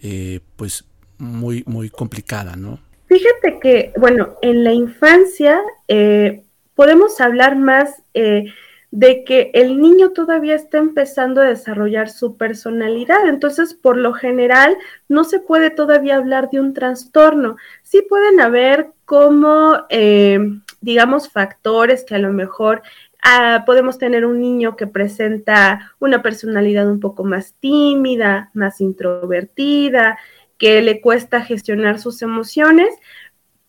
eh, 0.00 0.40
pues 0.56 0.86
muy, 1.18 1.62
muy 1.66 1.90
complicada, 1.90 2.56
¿no? 2.56 2.80
Fíjate 3.06 3.58
que, 3.60 3.92
bueno, 3.98 4.36
en 4.40 4.64
la 4.64 4.72
infancia 4.72 5.60
eh, 5.88 6.42
podemos 6.74 7.20
hablar 7.20 7.56
más 7.56 8.02
eh, 8.14 8.46
de 8.90 9.22
que 9.24 9.50
el 9.54 9.80
niño 9.80 10.10
todavía 10.10 10.54
está 10.54 10.78
empezando 10.78 11.40
a 11.40 11.46
desarrollar 11.46 12.10
su 12.10 12.36
personalidad. 12.36 13.28
Entonces, 13.28 13.74
por 13.74 13.96
lo 13.96 14.12
general, 14.12 14.76
no 15.08 15.24
se 15.24 15.38
puede 15.38 15.70
todavía 15.70 16.16
hablar 16.16 16.50
de 16.50 16.60
un 16.60 16.74
trastorno. 16.74 17.56
Sí 17.82 18.02
pueden 18.08 18.40
haber 18.40 18.90
como, 19.04 19.84
eh, 19.90 20.40
digamos, 20.80 21.28
factores 21.28 22.04
que 22.04 22.16
a 22.16 22.18
lo 22.18 22.32
mejor 22.32 22.82
ah, 23.22 23.62
podemos 23.64 23.98
tener 23.98 24.26
un 24.26 24.40
niño 24.40 24.76
que 24.76 24.86
presenta 24.86 25.92
una 26.00 26.22
personalidad 26.22 26.90
un 26.90 27.00
poco 27.00 27.22
más 27.22 27.54
tímida, 27.60 28.50
más 28.54 28.80
introvertida, 28.80 30.18
que 30.58 30.82
le 30.82 31.00
cuesta 31.00 31.42
gestionar 31.42 31.98
sus 32.00 32.22
emociones, 32.22 32.90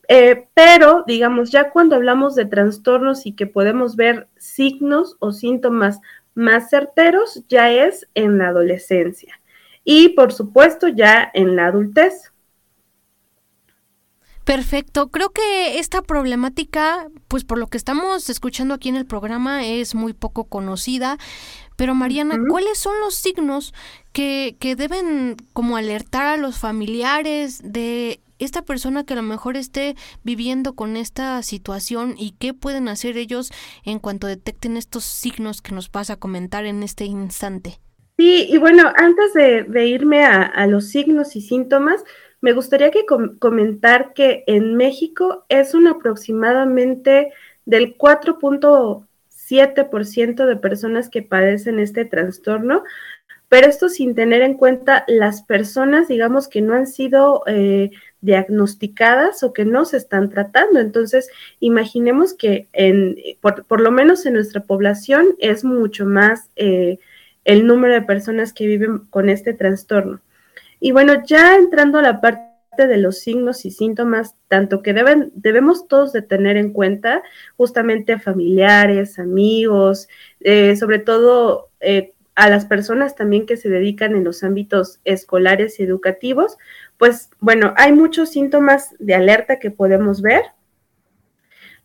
eh, 0.08 0.48
pero, 0.54 1.04
digamos, 1.08 1.52
ya 1.52 1.70
cuando 1.70 1.96
hablamos 1.96 2.36
de 2.36 2.46
trastornos 2.46 3.26
y 3.26 3.34
que 3.34 3.48
podemos 3.48 3.96
ver 3.96 4.28
signos 4.38 5.16
o 5.20 5.32
síntomas 5.32 6.00
más 6.34 6.70
certeros, 6.70 7.44
ya 7.48 7.72
es 7.72 8.08
en 8.14 8.38
la 8.38 8.50
adolescencia 8.50 9.42
y, 9.84 10.10
por 10.10 10.34
supuesto, 10.34 10.88
ya 10.88 11.30
en 11.34 11.56
la 11.56 11.68
adultez. 11.68 12.32
Perfecto, 14.44 15.10
creo 15.10 15.30
que 15.30 15.80
esta 15.80 16.02
problemática, 16.02 17.08
pues 17.28 17.44
por 17.44 17.60
lo 17.60 17.68
que 17.68 17.78
estamos 17.78 18.30
escuchando 18.30 18.74
aquí 18.74 18.90
en 18.90 18.96
el 18.96 19.06
programa, 19.06 19.66
es 19.66 19.94
muy 19.94 20.14
poco 20.14 20.46
conocida. 20.46 21.18
Pero 21.76 21.96
Mariana, 21.96 22.38
¿cuáles 22.50 22.78
son 22.78 23.00
los 23.00 23.16
signos 23.16 23.74
que, 24.14 24.56
que 24.60 24.76
deben 24.76 25.38
como 25.54 25.78
alertar 25.78 26.28
a 26.28 26.38
los 26.38 26.58
familiares 26.58 27.62
de 27.64 28.20
esta 28.44 28.64
persona 28.64 29.06
que 29.06 29.14
a 29.14 29.18
lo 29.18 29.24
mejor 29.24 29.58
esté 29.58 29.96
viviendo 30.24 30.74
con 30.74 30.98
esta 30.98 31.42
situación 31.44 32.16
y 32.18 32.36
qué 32.40 32.54
pueden 32.54 32.88
hacer 32.88 33.18
ellos 33.18 33.52
en 33.86 34.00
cuanto 34.00 34.28
detecten 34.28 34.78
estos 34.78 35.04
signos 35.04 35.62
que 35.62 35.74
nos 35.74 35.92
vas 35.92 36.10
a 36.10 36.16
comentar 36.18 36.66
en 36.66 36.84
este 36.84 37.04
instante? 37.06 37.80
Sí, 38.18 38.48
y 38.50 38.58
bueno, 38.58 38.92
antes 38.96 39.34
de, 39.34 39.88
irme 39.88 40.26
a, 40.26 40.68
los 40.68 40.90
signos 40.90 41.36
y 41.36 41.42
síntomas, 41.42 42.06
me 42.40 42.54
gustaría 42.54 42.92
que 42.92 43.06
comentar 43.06 44.14
que 44.14 44.44
en 44.46 44.76
México 44.76 45.44
es 45.50 45.74
un 45.74 45.88
aproximadamente 45.88 47.34
del 47.66 47.98
4.7% 47.98 50.46
de 50.46 50.56
personas 50.56 51.10
que 51.10 51.24
padecen 51.24 51.80
este 51.80 52.06
trastorno, 52.06 52.84
pero 53.52 53.68
esto 53.68 53.90
sin 53.90 54.16
tener 54.16 54.44
en 54.44 54.54
cuenta 54.54 55.04
las 55.10 55.42
personas, 55.42 56.08
digamos, 56.08 56.48
que 56.48 56.62
no 56.62 56.74
han 56.74 56.88
sido 56.88 57.44
eh, 57.48 57.92
diagnosticadas 58.22 59.44
o 59.44 59.52
que 59.52 59.66
no 59.66 59.84
se 59.84 59.98
están 59.98 60.30
tratando. 60.30 60.80
Entonces, 60.80 61.30
imaginemos 61.60 62.34
que 62.34 62.70
en, 62.72 63.18
por, 63.42 63.82
lo 63.82 63.92
menos 63.92 64.26
en 64.26 64.36
nuestra 64.36 64.64
población 64.64 65.36
es 65.38 65.66
mucho 65.66 66.06
más 66.06 66.50
eh, 66.56 67.00
el 67.44 67.68
número 67.68 67.94
de 67.94 68.04
personas 68.04 68.54
que 68.54 68.68
viven 68.68 69.00
con 69.10 69.28
este 69.28 69.54
trastorno. 69.54 70.22
Y 70.80 70.94
bueno, 70.94 71.22
ya 71.26 71.58
entrando 71.58 72.00
a 72.00 72.04
la 72.04 72.22
parte 72.22 72.88
de 72.88 72.96
los 72.96 73.20
signos 73.20 73.66
y 73.66 73.72
síntomas, 73.72 74.34
tanto 74.48 74.82
que 74.82 74.94
deben, 74.94 75.30
debemos 75.36 75.90
todos 75.90 76.14
de 76.14 76.22
tener 76.22 76.56
en 76.56 76.72
cuenta, 76.72 77.22
justamente 77.58 78.18
familiares, 78.18 79.20
amigos, 79.20 80.08
eh, 80.40 80.78
sobre 80.78 81.00
todo 81.00 81.68
eh, 81.82 82.14
a 82.42 82.50
las 82.50 82.66
personas 82.66 83.16
también 83.16 83.46
que 83.46 83.56
se 83.56 83.70
dedican 83.70 84.16
en 84.16 84.24
los 84.24 84.44
ámbitos 84.44 85.00
escolares 85.04 85.80
y 85.80 85.84
educativos, 85.84 86.58
pues 86.98 87.30
bueno, 87.40 87.76
hay 87.78 87.94
muchos 87.94 88.32
síntomas 88.32 88.96
de 88.98 89.14
alerta 89.14 89.60
que 89.60 89.70
podemos 89.70 90.24
ver. 90.24 90.42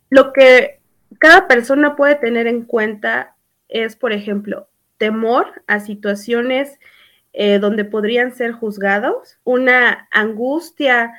Lo 0.09 0.33
que 0.33 0.79
cada 1.19 1.47
persona 1.47 1.95
puede 1.95 2.15
tener 2.15 2.47
en 2.47 2.63
cuenta 2.63 3.35
es, 3.69 3.95
por 3.95 4.13
ejemplo, 4.13 4.67
temor 4.97 5.61
a 5.67 5.79
situaciones 5.79 6.79
eh, 7.33 7.59
donde 7.59 7.85
podrían 7.85 8.33
ser 8.33 8.51
juzgados, 8.51 9.37
una 9.43 10.07
angustia 10.09 11.13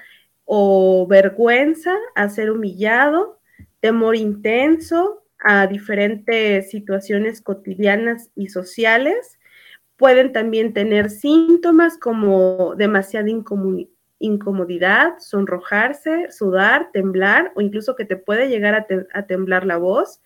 o 0.47 1.07
vergüenza 1.07 1.95
a 2.17 2.29
ser 2.29 2.51
humillado, 2.51 3.39
temor 3.79 4.17
intenso 4.17 5.23
a 5.41 5.67
diferentes 5.67 6.71
situaciones 6.71 7.43
cotidianas 7.43 8.31
y 8.35 8.49
sociales. 8.49 9.39
Pueden 9.97 10.33
también 10.33 10.73
tener 10.73 11.11
síntomas 11.11 11.99
como 11.99 12.75
demasiada 12.77 13.29
incomodidad, 14.19 15.15
sonrojarse, 15.19 16.31
sudar, 16.31 16.91
temblar 16.93 17.53
o 17.55 17.61
incluso 17.61 17.97
que 17.97 18.05
te 18.05 18.17
puede 18.17 18.49
llegar 18.49 18.87
a, 19.13 19.27
temblar 19.27 19.67
la 19.67 19.77
voz, 19.77 20.21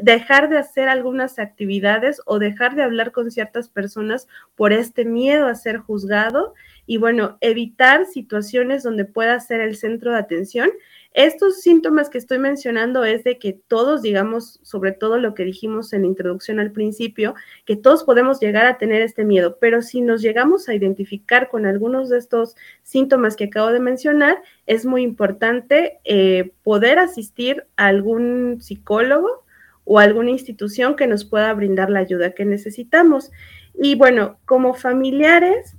dejar 0.00 0.50
de 0.50 0.58
hacer 0.58 0.88
algunas 0.88 1.38
actividades 1.38 2.20
o 2.26 2.38
dejar 2.38 2.74
de 2.74 2.82
hablar 2.82 3.12
con 3.12 3.30
ciertas 3.30 3.70
personas 3.70 4.28
por 4.54 4.74
este 4.74 5.06
miedo 5.06 5.46
a 5.46 5.54
ser 5.54 5.78
juzgado 5.78 6.54
y 6.84 6.98
bueno, 6.98 7.38
evitar 7.40 8.04
situaciones 8.04 8.82
donde 8.82 9.06
pueda 9.06 9.40
ser 9.40 9.60
el 9.62 9.76
centro 9.76 10.12
de 10.12 10.18
atención 10.18 10.70
estos 11.16 11.62
síntomas 11.62 12.10
que 12.10 12.18
estoy 12.18 12.38
mencionando 12.38 13.02
es 13.02 13.24
de 13.24 13.38
que 13.38 13.54
todos, 13.54 14.02
digamos, 14.02 14.60
sobre 14.62 14.92
todo 14.92 15.16
lo 15.16 15.32
que 15.32 15.44
dijimos 15.44 15.94
en 15.94 16.02
la 16.02 16.08
introducción 16.08 16.60
al 16.60 16.72
principio, 16.72 17.34
que 17.64 17.74
todos 17.74 18.04
podemos 18.04 18.38
llegar 18.38 18.66
a 18.66 18.76
tener 18.76 19.00
este 19.00 19.24
miedo, 19.24 19.56
pero 19.58 19.80
si 19.80 20.02
nos 20.02 20.20
llegamos 20.20 20.68
a 20.68 20.74
identificar 20.74 21.48
con 21.48 21.64
algunos 21.64 22.10
de 22.10 22.18
estos 22.18 22.54
síntomas 22.82 23.34
que 23.34 23.44
acabo 23.44 23.72
de 23.72 23.80
mencionar, 23.80 24.42
es 24.66 24.84
muy 24.84 25.00
importante 25.00 26.00
eh, 26.04 26.52
poder 26.62 26.98
asistir 26.98 27.64
a 27.78 27.86
algún 27.86 28.58
psicólogo 28.60 29.42
o 29.84 29.98
alguna 29.98 30.32
institución 30.32 30.96
que 30.96 31.06
nos 31.06 31.24
pueda 31.24 31.50
brindar 31.54 31.88
la 31.88 32.00
ayuda 32.00 32.32
que 32.32 32.44
necesitamos. 32.44 33.30
Y 33.72 33.94
bueno, 33.94 34.38
como 34.44 34.74
familiares, 34.74 35.76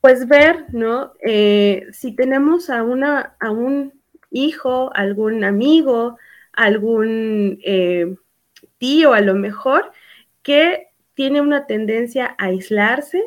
pues 0.00 0.26
ver, 0.28 0.66
¿no? 0.72 1.12
Eh, 1.22 1.86
si 1.92 2.14
tenemos 2.14 2.70
a, 2.70 2.82
una, 2.82 3.36
a 3.38 3.50
un 3.50 3.92
hijo, 4.30 4.90
algún 4.94 5.44
amigo, 5.44 6.16
algún 6.52 7.58
eh, 7.64 8.14
tío 8.78 9.12
a 9.12 9.20
lo 9.20 9.34
mejor, 9.34 9.92
que 10.42 10.88
tiene 11.14 11.40
una 11.40 11.66
tendencia 11.66 12.34
a 12.38 12.46
aislarse, 12.46 13.22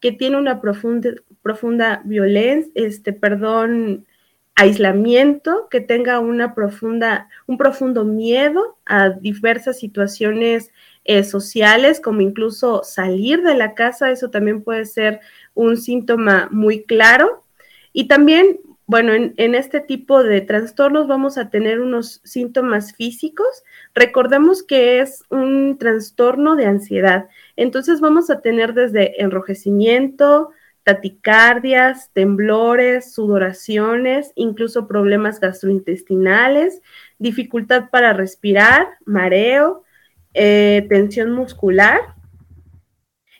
que 0.00 0.12
tiene 0.12 0.36
una 0.36 0.60
profunda, 0.60 1.10
profunda 1.42 2.02
violencia, 2.04 2.72
este, 2.74 3.12
perdón, 3.12 4.06
aislamiento, 4.56 5.68
que 5.70 5.80
tenga 5.80 6.18
una 6.18 6.54
profunda, 6.54 7.28
un 7.46 7.58
profundo 7.58 8.04
miedo 8.04 8.76
a 8.84 9.10
diversas 9.10 9.78
situaciones 9.78 10.72
eh, 11.04 11.24
sociales, 11.24 12.00
como 12.00 12.20
incluso 12.20 12.82
salir 12.84 13.42
de 13.42 13.54
la 13.54 13.74
casa, 13.74 14.10
eso 14.10 14.30
también 14.30 14.62
puede 14.62 14.84
ser 14.84 15.20
un 15.54 15.76
síntoma 15.76 16.48
muy 16.50 16.84
claro. 16.84 17.44
Y 17.92 18.08
también, 18.08 18.60
bueno, 18.86 19.12
en, 19.12 19.34
en, 19.36 19.54
este 19.54 19.80
tipo 19.80 20.22
de 20.22 20.40
trastornos 20.40 21.08
vamos 21.08 21.38
a 21.38 21.50
tener 21.50 21.80
unos 21.80 22.20
síntomas 22.24 22.94
físicos. 22.94 23.64
Recordemos 23.94 24.62
que 24.62 25.00
es 25.00 25.24
un 25.28 25.76
trastorno 25.78 26.56
de 26.56 26.66
ansiedad. 26.66 27.28
Entonces 27.56 28.00
vamos 28.00 28.30
a 28.30 28.40
tener 28.40 28.74
desde 28.74 29.20
enrojecimiento, 29.22 30.50
taticardias, 30.84 32.10
temblores, 32.12 33.12
sudoraciones, 33.12 34.32
incluso 34.34 34.88
problemas 34.88 35.38
gastrointestinales, 35.40 36.82
dificultad 37.18 37.90
para 37.90 38.12
respirar, 38.12 38.88
mareo, 39.04 39.84
eh, 40.34 40.86
tensión 40.88 41.32
muscular 41.32 42.00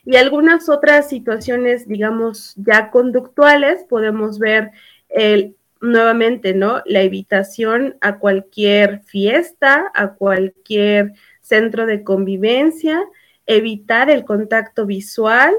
y 0.04 0.16
algunas 0.16 0.68
otras 0.68 1.08
situaciones, 1.08 1.86
digamos, 1.86 2.54
ya 2.56 2.90
conductuales, 2.90 3.84
podemos 3.88 4.38
ver 4.38 4.72
el, 5.08 5.56
nuevamente, 5.80 6.54
¿no? 6.54 6.82
La 6.86 7.02
evitación 7.02 7.96
a 8.00 8.18
cualquier 8.18 9.02
fiesta, 9.02 9.90
a 9.94 10.14
cualquier 10.14 11.12
centro 11.40 11.86
de 11.86 12.02
convivencia, 12.02 13.00
evitar 13.46 14.10
el 14.10 14.24
contacto 14.24 14.86
visual, 14.86 15.54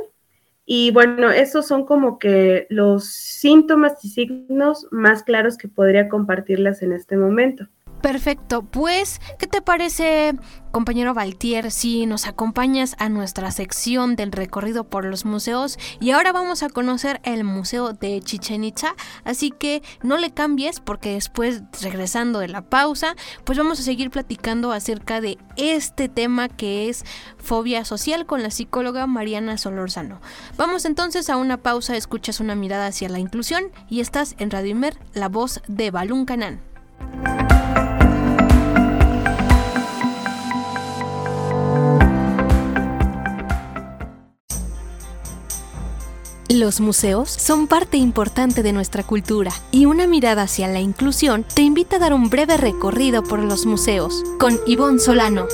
y 0.66 0.92
bueno, 0.92 1.30
esos 1.30 1.68
son 1.68 1.86
como 1.86 2.20
que 2.20 2.68
los 2.70 3.06
síntomas 3.06 4.04
y 4.04 4.10
signos 4.10 4.88
más 4.92 5.24
claros 5.24 5.58
que 5.58 5.68
podría 5.68 6.08
compartirlas 6.08 6.82
en 6.82 6.94
este 6.94 7.18
momento. 7.18 7.68
Perfecto, 8.04 8.64
pues, 8.64 9.22
¿qué 9.40 9.48
te 9.48 9.62
parece, 9.62 10.36
compañero 10.72 11.14
Valtier, 11.14 11.72
si 11.72 12.06
nos 12.06 12.28
acompañas 12.28 12.98
a 13.00 13.08
nuestra 13.08 13.50
sección 13.50 14.18
del 14.18 14.34
recorrido 14.34 14.84
por 14.84 15.06
los 15.06 15.24
museos? 15.24 15.80
Y 16.02 16.12
ahora 16.12 16.34
vamos 16.34 16.64
a 16.64 16.70
conocer 16.70 17.22
el 17.24 17.46
Museo 17.46 17.94
de 17.94 18.20
Chichen 18.20 18.66
Itza, 18.66 18.94
así 19.24 19.52
que 19.52 19.82
no 20.02 20.18
le 20.18 20.32
cambies 20.32 20.82
porque 20.82 21.14
después, 21.14 21.62
regresando 21.82 22.40
de 22.40 22.50
la 22.50 22.64
pausa, 22.64 23.16
pues 23.46 23.58
vamos 23.58 23.80
a 23.80 23.84
seguir 23.84 24.12
platicando 24.12 24.74
acerca 24.74 25.22
de 25.22 25.38
este 25.56 26.10
tema 26.10 26.50
que 26.50 26.90
es 26.90 27.06
fobia 27.38 27.86
social 27.86 28.26
con 28.26 28.44
la 28.44 28.52
psicóloga 28.52 29.08
Mariana 29.08 29.58
Solorzano. 29.58 30.20
Vamos 30.58 30.84
entonces 30.84 31.30
a 31.30 31.38
una 31.38 31.56
pausa, 31.56 31.96
escuchas 31.96 32.42
una 32.42 32.54
mirada 32.54 32.88
hacia 32.88 33.08
la 33.08 33.20
inclusión 33.20 33.72
y 33.90 34.02
estás 34.02 34.36
en 34.40 34.52
Radio 34.52 34.72
Imer, 34.72 34.98
la 35.14 35.30
voz 35.30 35.62
de 35.70 35.90
Balún 35.90 36.26
Canán. 36.26 36.60
Los 46.50 46.82
museos 46.82 47.30
son 47.32 47.68
parte 47.68 47.96
importante 47.98 48.64
de 48.64 48.74
nuestra 48.74 49.04
cultura 49.04 49.52
y 49.72 49.86
una 49.86 50.08
mirada 50.08 50.44
hacia 50.44 50.68
la 50.68 50.82
inclusión 50.82 51.46
te 51.46 51.62
invita 51.62 51.96
a 51.96 52.00
dar 52.00 52.14
un 52.14 52.30
breve 52.30 52.58
recorrido 52.58 53.24
por 53.24 53.40
los 53.40 53.66
museos 53.66 54.24
con 54.40 54.60
Ivonne 54.68 55.00
Solano. 55.00 55.48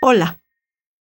Hola. 0.00 0.38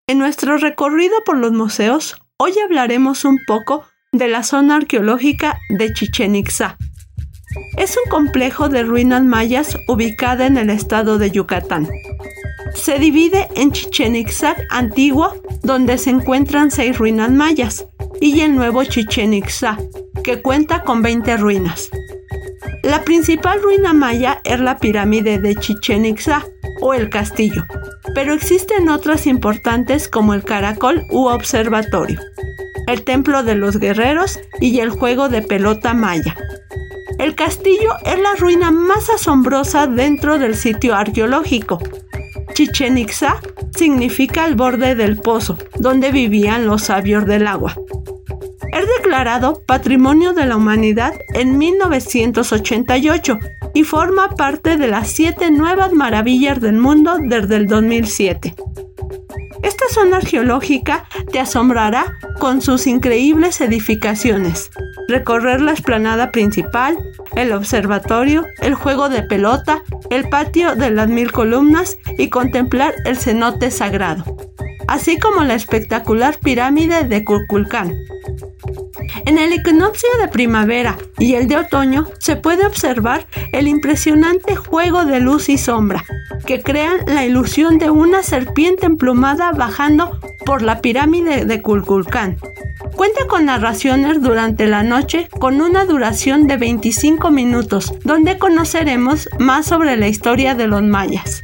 En 0.08 0.18
nuestro 0.18 0.58
recorrido 0.58 1.24
por 1.24 1.38
los 1.38 1.52
museos, 1.52 2.18
hoy 2.38 2.54
hablaremos 2.60 3.26
un 3.26 3.38
poco 3.46 3.86
de 4.12 4.28
la 4.28 4.42
zona 4.42 4.78
arqueológica 4.78 5.60
de 5.70 5.94
Chichen 5.94 6.36
Itza 6.36 6.78
es 7.78 7.98
un 7.98 8.10
complejo 8.10 8.70
de 8.70 8.84
ruinas 8.84 9.24
mayas 9.24 9.78
ubicada 9.88 10.46
en 10.46 10.58
el 10.58 10.70
estado 10.70 11.18
de 11.18 11.32
Yucatán. 11.32 11.88
Se 12.74 13.00
divide 13.00 13.48
en 13.56 13.72
Chichen 13.72 14.16
Itza 14.16 14.56
antiguo, 14.70 15.34
donde 15.64 15.98
se 15.98 16.12
encuentran 16.12 16.72
seis 16.72 16.98
ruinas 16.98 17.32
mayas, 17.32 17.88
y 18.22 18.42
el 18.42 18.56
nuevo 18.56 18.84
Chichen 18.84 19.34
Itza, 19.34 19.78
que 20.24 20.42
cuenta 20.42 20.84
con 20.84 21.02
20 21.02 21.38
ruinas. 21.38 21.90
La 22.84 23.04
principal 23.04 23.62
ruina 23.62 23.94
maya 23.94 24.42
es 24.44 24.60
la 24.60 24.78
pirámide 24.78 25.40
de 25.40 25.56
Chichen 25.56 26.06
Itza 26.06 26.46
o 26.82 26.94
el 26.94 27.10
castillo, 27.10 27.66
pero 28.16 28.34
existen 28.34 28.90
otras 28.90 29.28
importantes 29.28 30.08
como 30.08 30.34
el 30.34 30.44
caracol 30.44 31.04
u 31.12 31.28
observatorio, 31.28 32.20
el 32.88 33.04
templo 33.04 33.44
de 33.44 33.56
los 33.56 33.78
guerreros 33.78 34.40
y 34.62 34.80
el 34.80 34.90
juego 34.90 35.30
de 35.30 35.42
pelota 35.42 35.94
maya. 35.94 36.38
El 37.20 37.36
castillo 37.36 37.96
es 38.06 38.18
la 38.18 38.34
ruina 38.40 38.72
más 38.72 39.10
asombrosa 39.10 39.88
dentro 39.88 40.40
del 40.40 40.56
sitio 40.56 40.96
arqueológico. 40.96 41.78
Chichen 42.54 42.98
Itza 42.98 43.42
significa 43.76 44.46
el 44.46 44.56
borde 44.56 44.96
del 44.96 45.18
pozo, 45.18 45.58
donde 45.78 46.14
vivían 46.14 46.66
los 46.66 46.84
sabios 46.84 47.26
del 47.26 47.46
agua. 47.48 47.76
Es 48.72 48.88
declarado 48.98 49.62
Patrimonio 49.66 50.32
de 50.32 50.46
la 50.46 50.56
Humanidad 50.56 51.14
en 51.34 51.58
1988 51.58 53.38
y 53.74 53.84
forma 53.84 54.30
parte 54.30 54.78
de 54.78 54.88
las 54.88 55.10
siete 55.10 55.52
nuevas 55.52 55.92
maravillas 55.92 56.62
del 56.62 56.78
mundo 56.78 57.18
desde 57.20 57.58
el 57.58 57.68
2007. 57.68 58.56
Esta 59.64 59.86
zona 59.90 60.18
arqueológica 60.18 61.06
te 61.32 61.40
asombrará 61.40 62.18
con 62.40 62.62
sus 62.62 62.88
increíbles 62.88 63.62
edificaciones. 63.62 64.72
Recorrer 65.08 65.62
la 65.62 65.72
explanada 65.72 66.32
principal, 66.32 66.98
el 67.36 67.52
observatorio, 67.52 68.46
el 68.62 68.76
juego 68.76 69.10
de 69.10 69.24
pelota, 69.24 69.84
el 70.10 70.30
patio 70.30 70.76
de 70.76 70.92
las 70.92 71.10
mil 71.10 71.32
columnas 71.32 71.98
y 72.18 72.30
contemplar 72.30 72.94
el 73.06 73.18
cenote 73.18 73.72
sagrado, 73.72 74.24
así 74.88 75.18
como 75.18 75.44
la 75.44 75.56
espectacular 75.56 76.38
pirámide 76.40 77.04
de 77.04 77.24
Kukulcán. 77.24 77.98
En 79.26 79.38
el 79.38 79.54
equinoccio 79.54 80.10
de 80.20 80.28
primavera 80.28 80.98
y 81.18 81.36
el 81.36 81.48
de 81.48 81.58
otoño 81.58 82.08
se 82.20 82.36
puede 82.36 82.66
observar 82.66 83.28
el 83.52 83.68
impresionante 83.68 84.56
juego 84.56 85.06
de 85.06 85.20
luz 85.20 85.50
y 85.50 85.58
sombra, 85.58 86.06
que 86.46 86.62
crean 86.62 87.00
la 87.08 87.26
ilusión 87.26 87.78
de 87.78 87.90
una 87.90 88.24
serpiente 88.24 88.86
emplumada 88.86 89.52
bajando 89.52 90.20
por 90.46 90.62
la 90.62 90.82
pirámide 90.82 91.46
de 91.46 91.62
Kulkulcán. 91.62 92.38
Cuenta 92.96 93.28
con 93.28 93.46
narraciones 93.46 94.22
durante 94.22 94.68
la 94.68 94.84
noche 94.84 95.30
con 95.40 95.62
una 95.62 95.86
duración 95.86 96.48
de 96.48 96.58
25 96.58 97.32
minutos, 97.32 97.94
donde 98.04 98.38
conoceremos 98.38 99.30
más 99.40 99.68
sobre 99.68 99.96
la 99.96 100.08
historia 100.08 100.56
de 100.56 100.68
los 100.68 100.84
mayas. 100.84 101.44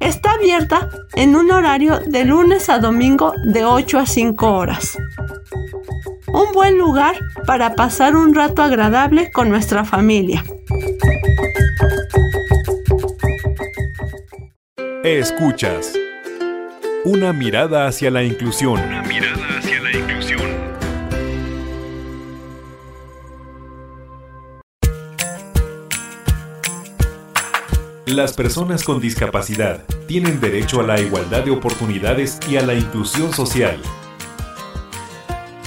Está 0.00 0.32
abierta 0.32 0.88
en 1.16 1.34
un 1.34 1.50
horario 1.50 1.98
de 2.06 2.24
lunes 2.24 2.68
a 2.68 2.78
domingo 2.78 3.34
de 3.44 3.64
8 3.64 3.98
a 3.98 4.06
5 4.06 4.52
horas 4.52 4.96
un 6.36 6.52
buen 6.52 6.76
lugar 6.76 7.16
para 7.46 7.74
pasar 7.74 8.14
un 8.14 8.34
rato 8.34 8.62
agradable 8.62 9.30
con 9.32 9.48
nuestra 9.48 9.86
familia. 9.86 10.44
Escuchas. 15.02 15.94
Una 17.04 17.32
mirada 17.32 17.86
hacia 17.86 18.10
la 18.10 18.22
inclusión. 18.22 18.78
Una 18.78 19.02
mirada 19.02 19.46
hacia 19.58 19.80
la 19.80 19.90
inclusión. 19.96 20.40
Las 28.04 28.34
personas 28.34 28.84
con 28.84 29.00
discapacidad 29.00 29.84
tienen 30.06 30.38
derecho 30.38 30.80
a 30.80 30.82
la 30.82 31.00
igualdad 31.00 31.44
de 31.44 31.52
oportunidades 31.52 32.38
y 32.50 32.58
a 32.58 32.62
la 32.62 32.74
inclusión 32.74 33.32
social. 33.32 33.80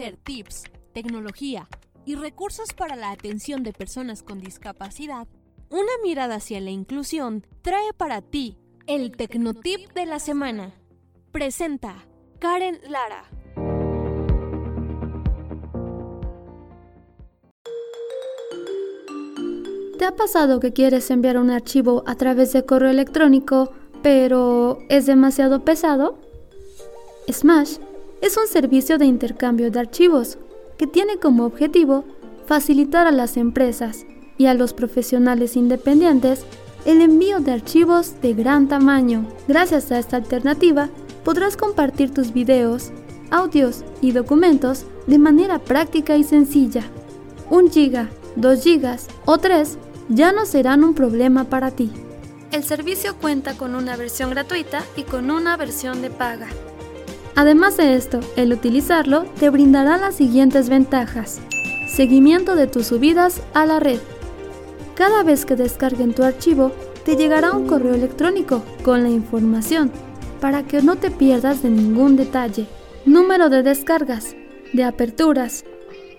tips, 0.00 0.64
tecnología 0.94 1.68
y 2.06 2.14
recursos 2.14 2.72
para 2.72 2.96
la 2.96 3.10
atención 3.10 3.62
de 3.62 3.72
personas 3.72 4.22
con 4.22 4.40
discapacidad? 4.40 5.28
Una 5.68 5.92
mirada 6.02 6.36
hacia 6.36 6.60
la 6.60 6.70
inclusión 6.70 7.46
trae 7.62 7.92
para 7.96 8.22
ti 8.22 8.56
el 8.86 9.12
Tecnotip 9.12 9.92
de 9.92 10.06
la 10.06 10.18
semana. 10.18 10.74
Presenta 11.32 12.06
Karen 12.38 12.80
Lara. 12.88 13.24
¿Te 19.98 20.06
ha 20.06 20.16
pasado 20.16 20.60
que 20.60 20.72
quieres 20.72 21.10
enviar 21.10 21.36
un 21.36 21.50
archivo 21.50 22.02
a 22.06 22.14
través 22.14 22.54
de 22.54 22.64
correo 22.64 22.90
electrónico, 22.90 23.70
pero 24.02 24.78
es 24.88 25.04
demasiado 25.04 25.62
pesado? 25.62 26.18
Smash 27.30 27.76
es 28.20 28.36
un 28.36 28.46
servicio 28.46 28.98
de 28.98 29.06
intercambio 29.06 29.70
de 29.70 29.80
archivos 29.80 30.38
que 30.78 30.86
tiene 30.86 31.18
como 31.18 31.44
objetivo 31.44 32.04
facilitar 32.46 33.06
a 33.06 33.12
las 33.12 33.36
empresas 33.36 34.06
y 34.36 34.46
a 34.46 34.54
los 34.54 34.72
profesionales 34.72 35.56
independientes 35.56 36.44
el 36.84 37.02
envío 37.02 37.40
de 37.40 37.52
archivos 37.52 38.20
de 38.22 38.34
gran 38.34 38.68
tamaño. 38.68 39.26
Gracias 39.46 39.92
a 39.92 39.98
esta 39.98 40.16
alternativa, 40.16 40.88
podrás 41.24 41.56
compartir 41.56 42.12
tus 42.12 42.32
videos, 42.32 42.90
audios 43.30 43.84
y 44.00 44.12
documentos 44.12 44.86
de 45.06 45.18
manera 45.18 45.58
práctica 45.58 46.16
y 46.16 46.24
sencilla. 46.24 46.82
Un 47.50 47.70
giga, 47.70 48.08
2 48.36 48.62
gigas 48.62 49.08
o 49.24 49.38
3 49.38 49.76
ya 50.08 50.32
no 50.32 50.46
serán 50.46 50.84
un 50.84 50.94
problema 50.94 51.44
para 51.44 51.70
ti. 51.70 51.90
El 52.50 52.64
servicio 52.64 53.16
cuenta 53.16 53.54
con 53.54 53.74
una 53.74 53.96
versión 53.96 54.30
gratuita 54.30 54.82
y 54.96 55.04
con 55.04 55.30
una 55.30 55.56
versión 55.56 56.02
de 56.02 56.10
paga. 56.10 56.48
Además 57.36 57.76
de 57.76 57.94
esto, 57.94 58.20
el 58.36 58.52
utilizarlo 58.52 59.24
te 59.38 59.50
brindará 59.50 59.96
las 59.96 60.16
siguientes 60.16 60.68
ventajas. 60.68 61.40
Seguimiento 61.88 62.54
de 62.54 62.66
tus 62.66 62.86
subidas 62.86 63.42
a 63.54 63.66
la 63.66 63.80
red. 63.80 63.98
Cada 64.94 65.22
vez 65.22 65.46
que 65.46 65.56
descarguen 65.56 66.12
tu 66.12 66.22
archivo, 66.22 66.72
te 67.04 67.16
llegará 67.16 67.52
un 67.52 67.66
correo 67.66 67.94
electrónico 67.94 68.62
con 68.84 69.02
la 69.02 69.08
información 69.08 69.90
para 70.40 70.62
que 70.62 70.82
no 70.82 70.96
te 70.96 71.10
pierdas 71.10 71.62
de 71.62 71.70
ningún 71.70 72.16
detalle. 72.16 72.66
Número 73.06 73.48
de 73.48 73.62
descargas, 73.62 74.36
de 74.72 74.84
aperturas, 74.84 75.64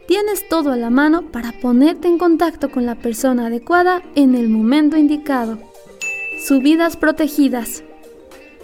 tienes 0.08 0.47
todo 0.50 0.71
a 0.71 0.78
la 0.78 0.89
mano 0.89 1.32
para 1.32 1.52
ponerte 1.52 2.08
en 2.08 2.17
contacto 2.17 2.71
con 2.71 2.86
la 2.86 2.95
persona 2.95 3.47
adecuada 3.47 4.02
en 4.15 4.36
el 4.36 4.50
momento 4.50 4.97
indicado. 4.97 5.60
Subidas 6.43 6.97
protegidas. 6.97 7.84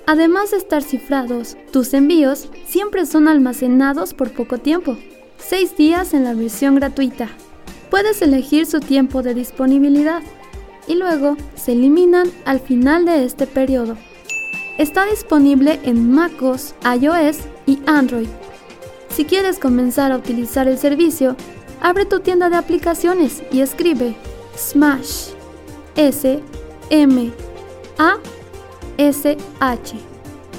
Además 0.07 0.49
de 0.49 0.57
estar 0.57 0.81
cifrados, 0.81 1.55
tus 1.71 1.93
envíos 1.93 2.49
siempre 2.65 3.05
son 3.05 3.27
almacenados 3.27 4.15
por 4.15 4.31
poco 4.31 4.57
tiempo, 4.57 4.97
6 5.37 5.77
días 5.77 6.15
en 6.15 6.23
la 6.23 6.33
versión 6.33 6.73
gratuita. 6.73 7.29
Puedes 7.91 8.21
elegir 8.23 8.65
su 8.65 8.79
tiempo 8.79 9.21
de 9.21 9.35
disponibilidad 9.35 10.23
y 10.87 10.95
luego 10.95 11.37
se 11.55 11.73
eliminan 11.73 12.31
al 12.45 12.59
final 12.59 13.05
de 13.05 13.23
este 13.23 13.45
periodo. 13.45 13.95
Está 14.79 15.05
disponible 15.05 15.79
en 15.83 16.11
MacOS, 16.11 16.73
iOS 16.99 17.37
y 17.67 17.79
Android 17.85 18.27
si 19.17 19.25
quieres 19.25 19.57
comenzar 19.57 20.11
a 20.11 20.17
utilizar 20.17 20.67
el 20.67 20.77
servicio, 20.77 21.35
abre 21.81 22.05
tu 22.05 22.19
tienda 22.19 22.51
de 22.51 22.55
aplicaciones 22.55 23.41
y 23.51 23.61
escribe 23.61 24.15
Smash 24.55 25.29
S 25.95 26.39
M 26.91 27.31
A 27.97 28.17
S 29.07 29.37
H. 29.59 29.95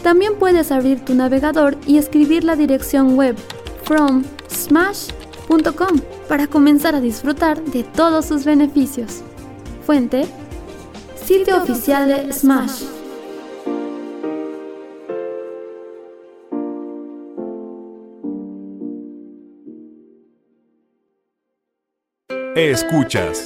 También 0.03 0.35
puedes 0.39 0.71
abrir 0.73 1.05
tu 1.05 1.15
navegador 1.15 1.77
y 1.87 1.99
escribir 1.99 2.45
la 2.45 2.57
dirección 2.57 3.17
web 3.17 3.37
from 3.85 4.25
smash.com 4.49 6.01
para 6.29 6.47
comenzar 6.47 6.95
a 6.95 7.01
disfrutar 7.01 7.63
de 7.63 7.83
todos 7.83 8.27
sus 8.27 8.45
beneficios. 8.45 9.23
Fuente 9.85 10.27
Sitio 11.29 11.63
oficial 11.63 12.09
de 12.09 12.33
Smash. 12.33 12.85
Escuchas. 22.57 23.45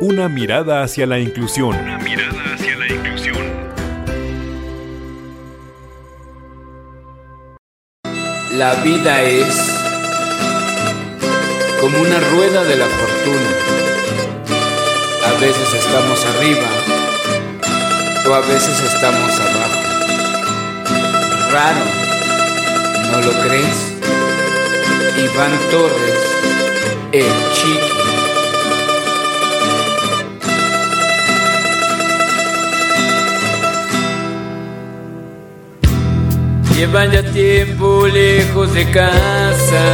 Una 0.00 0.28
mirada 0.28 0.82
hacia 0.82 1.06
la 1.06 1.20
inclusión. 1.20 1.76
Una 1.76 1.98
mirada 1.98 2.54
hacia 2.54 2.76
la 2.76 2.86
inclusión. 2.86 3.11
La 8.52 8.74
vida 8.74 9.22
es 9.22 9.54
como 11.80 11.98
una 12.00 12.20
rueda 12.20 12.64
de 12.64 12.76
la 12.76 12.86
fortuna. 12.86 13.50
A 15.26 15.40
veces 15.40 15.72
estamos 15.72 16.24
arriba 16.26 16.68
o 18.28 18.34
a 18.34 18.40
veces 18.40 18.78
estamos 18.80 19.40
abajo. 19.40 19.80
Raro, 21.50 21.84
¿no 23.10 23.20
lo 23.22 23.32
crees? 23.48 23.92
Iván 25.16 25.58
Torres 25.70 26.32
el 27.12 27.52
chiqui. 27.54 28.11
Llevan 36.82 37.12
ya 37.12 37.22
tiempo 37.22 38.08
lejos 38.08 38.74
de 38.74 38.84
casa, 38.90 39.84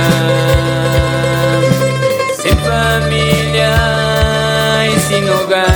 sin 2.41 2.57
familia 2.61 3.75
y 4.87 4.99
sin 5.01 5.29
hogar. 5.29 5.69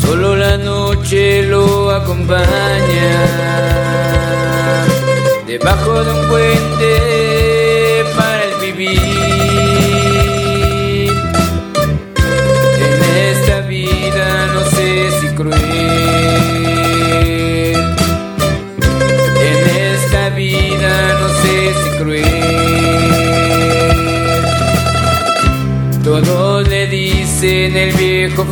Solo 0.00 0.36
la 0.36 0.56
noche 0.56 1.42
lo 1.42 1.90
acompaña. 1.90 3.26
Debajo 5.48 6.04
de 6.04 6.12
un 6.12 6.28
puente 6.28 6.90
en 8.02 8.10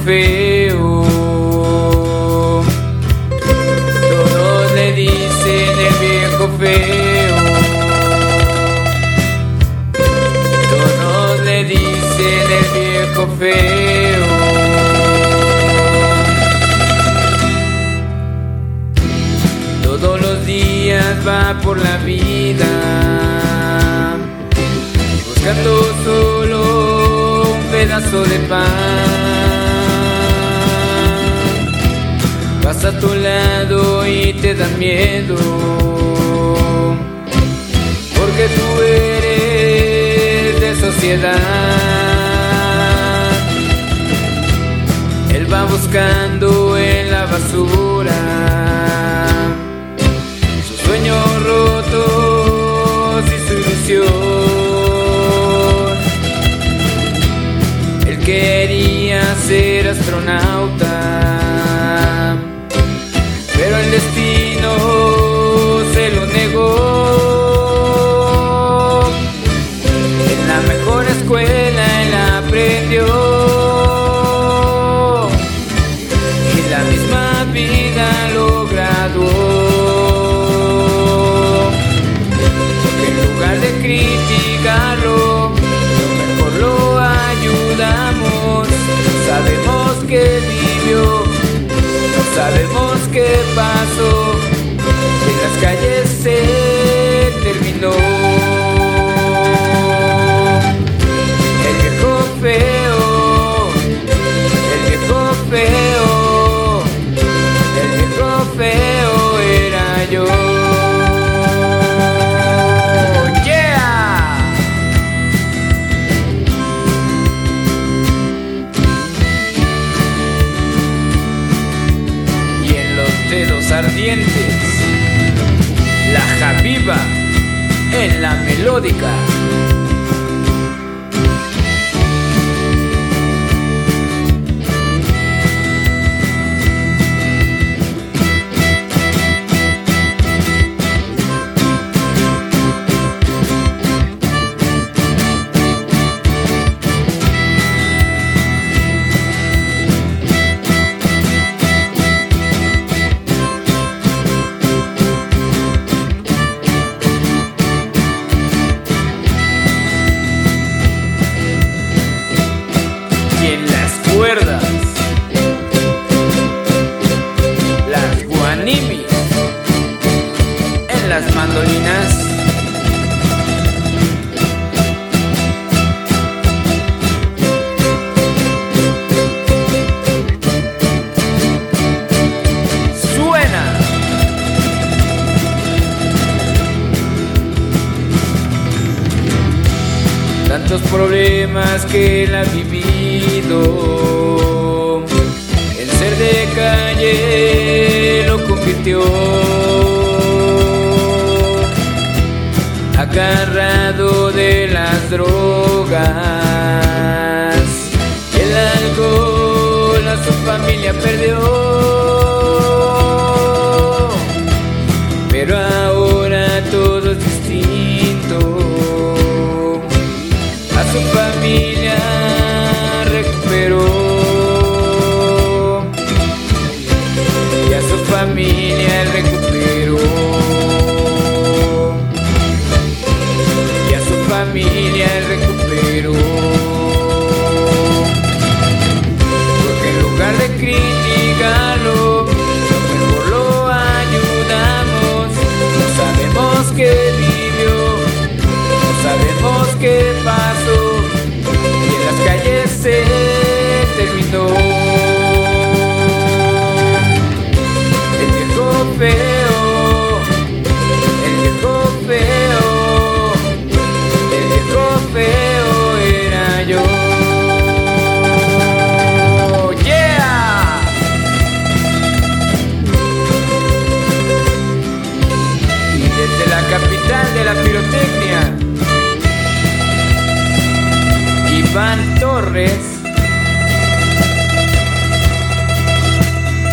viejo 0.09 0.48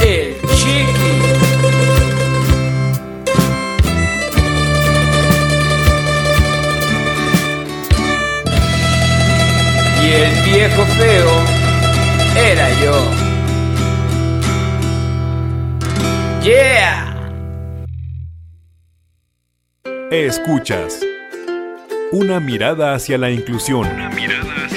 El 0.02 0.36
Chiqui. 0.56 1.16
Y 10.02 10.08
el 10.12 10.34
viejo 10.46 10.86
feo 10.98 11.32
era 12.36 12.68
yo. 12.82 12.98
Yeah. 16.42 17.16
Escuchas. 20.10 21.00
Una 22.12 22.40
mirada 22.40 22.96
hacia 22.96 23.18
la 23.18 23.30
inclusión. 23.30 23.86
Una 23.88 24.10
mirada 24.10 24.66
hacia 24.66 24.75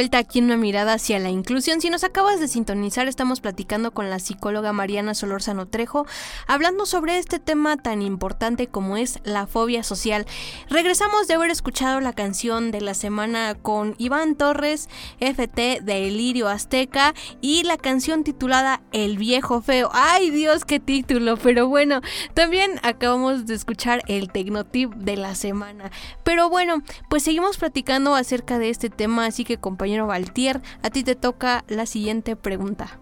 vuelta 0.00 0.16
aquí 0.16 0.38
en 0.38 0.46
una 0.46 0.56
mirada 0.56 0.94
hacia 0.94 1.18
la 1.18 1.28
inclusión. 1.28 1.82
Si 1.82 1.90
nos 1.90 2.04
acabas 2.04 2.40
de 2.40 2.48
sintonizar, 2.48 3.06
estamos 3.06 3.42
platicando 3.42 3.90
con 3.90 4.08
la 4.08 4.18
psicóloga 4.18 4.72
Mariana 4.72 5.12
Solórzano 5.12 5.68
Trejo, 5.68 6.06
hablando 6.46 6.86
sobre 6.86 7.18
este 7.18 7.38
tema 7.38 7.76
tan 7.76 8.00
importante 8.00 8.66
como 8.66 8.96
es 8.96 9.18
la 9.24 9.46
fobia 9.46 9.82
social. 9.82 10.24
Regresamos 10.70 11.28
de 11.28 11.34
haber 11.34 11.50
escuchado 11.50 12.00
la 12.00 12.14
canción 12.14 12.70
de 12.70 12.80
la 12.80 12.94
semana 12.94 13.54
con 13.60 13.94
Iván 13.98 14.36
Torres, 14.36 14.88
FT 15.18 15.80
de 15.82 16.08
Elirio 16.08 16.48
Azteca, 16.48 17.12
y 17.42 17.64
la 17.64 17.76
canción 17.76 18.24
titulada 18.24 18.80
El 18.92 19.18
viejo 19.18 19.60
feo. 19.60 19.90
¡Ay 19.92 20.30
Dios, 20.30 20.64
qué 20.64 20.80
título! 20.80 21.36
Pero 21.36 21.68
bueno, 21.68 22.00
también 22.32 22.80
acabamos 22.84 23.44
de 23.44 23.54
escuchar 23.54 24.02
el 24.08 24.32
Tecnotip 24.32 24.94
de 24.94 25.18
la 25.18 25.34
semana. 25.34 25.90
Pero 26.24 26.48
bueno, 26.48 26.82
pues 27.10 27.22
seguimos 27.22 27.58
platicando 27.58 28.14
acerca 28.14 28.58
de 28.58 28.70
este 28.70 28.88
tema, 28.88 29.26
así 29.26 29.44
que 29.44 29.58
a 29.98 30.90
ti 30.90 31.02
te 31.02 31.14
toca 31.14 31.64
la 31.68 31.86
siguiente 31.86 32.36
pregunta. 32.36 32.98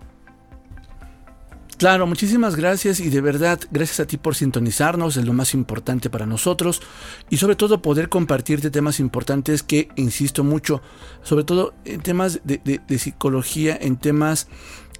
Claro, 1.76 2.08
muchísimas 2.08 2.56
gracias 2.56 2.98
y 2.98 3.08
de 3.08 3.20
verdad, 3.20 3.60
gracias 3.70 4.00
a 4.00 4.06
ti 4.06 4.16
por 4.16 4.34
sintonizarnos, 4.34 5.16
es 5.16 5.24
lo 5.24 5.32
más 5.32 5.54
importante 5.54 6.10
para 6.10 6.26
nosotros 6.26 6.82
y 7.30 7.36
sobre 7.36 7.54
todo 7.54 7.82
poder 7.82 8.08
compartirte 8.08 8.70
temas 8.70 8.98
importantes 8.98 9.62
que, 9.62 9.88
insisto 9.94 10.42
mucho, 10.42 10.82
sobre 11.22 11.44
todo 11.44 11.74
en 11.84 12.00
temas 12.00 12.40
de 12.44 12.98
psicología, 12.98 13.78
en 13.80 13.96
temas 13.96 14.48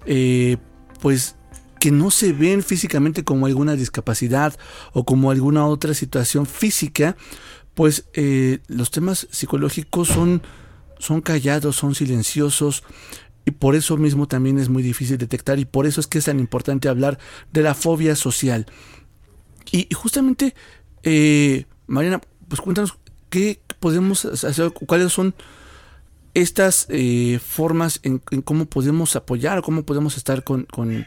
eh, 0.07 0.57
pues 1.01 1.37
que 1.79 1.91
no 1.91 2.11
se 2.11 2.33
ven 2.33 2.63
físicamente 2.63 3.25
como 3.25 3.47
alguna 3.47 3.77
discapacidad 3.77 4.59
o 4.93 5.05
como 5.05 5.31
alguna 5.31 5.67
otra 5.67 5.95
situación 5.95 6.47
física, 6.47 7.17
pues 7.75 8.07
eh, 8.15 8.59
los 8.67 8.91
temas 8.91 9.29
psicológicos 9.31 10.09
son, 10.09 10.43
son 10.99 11.21
callados, 11.21 11.77
son 11.77 11.95
silenciosos 11.95 12.85
y 13.45 13.51
por 13.53 13.75
eso 13.75 13.97
mismo 13.97 14.29
también 14.29 14.59
es 14.59 14.69
muy 14.69 14.83
difícil 14.83 15.19
detectar 15.19 15.59
y 15.59 15.65
por 15.65 15.87
eso 15.87 16.01
es 16.01 16.07
que 16.07 16.19
es 16.19 16.27
tan 16.27 16.39
importante 16.39 16.89
hablar 16.89 17.19
de 17.53 17.63
la 17.63 17.75
fobia 17.75 18.15
social. 18.15 18.67
Y, 19.71 19.89
justamente 19.95 20.55
eh, 21.03 21.65
Mariana, 21.87 22.21
pues 22.49 22.61
cuéntanos 22.61 22.99
qué 23.31 23.61
podemos 23.81 24.25
hacer, 24.25 24.71
cuáles 24.73 25.13
son 25.13 25.35
estas 26.35 26.87
eh, 26.91 27.39
formas 27.43 28.01
en, 28.03 28.19
cómo 28.19 28.67
podemos 28.67 29.17
apoyar, 29.17 29.63
cómo 29.63 29.85
podemos 29.85 30.17
estar 30.17 30.45
con, 30.45 30.65
con, 30.65 31.07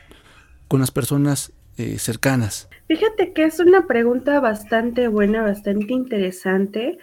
las 0.79 0.91
personas 0.91 1.53
eh, 1.77 1.99
cercanas. 1.99 2.69
Fíjate 2.87 3.33
que 3.33 3.43
es 3.45 3.59
una 3.59 3.87
pregunta 3.87 4.39
bastante 4.39 5.07
buena, 5.07 5.43
bastante 5.43 5.93
interesante, 5.93 6.97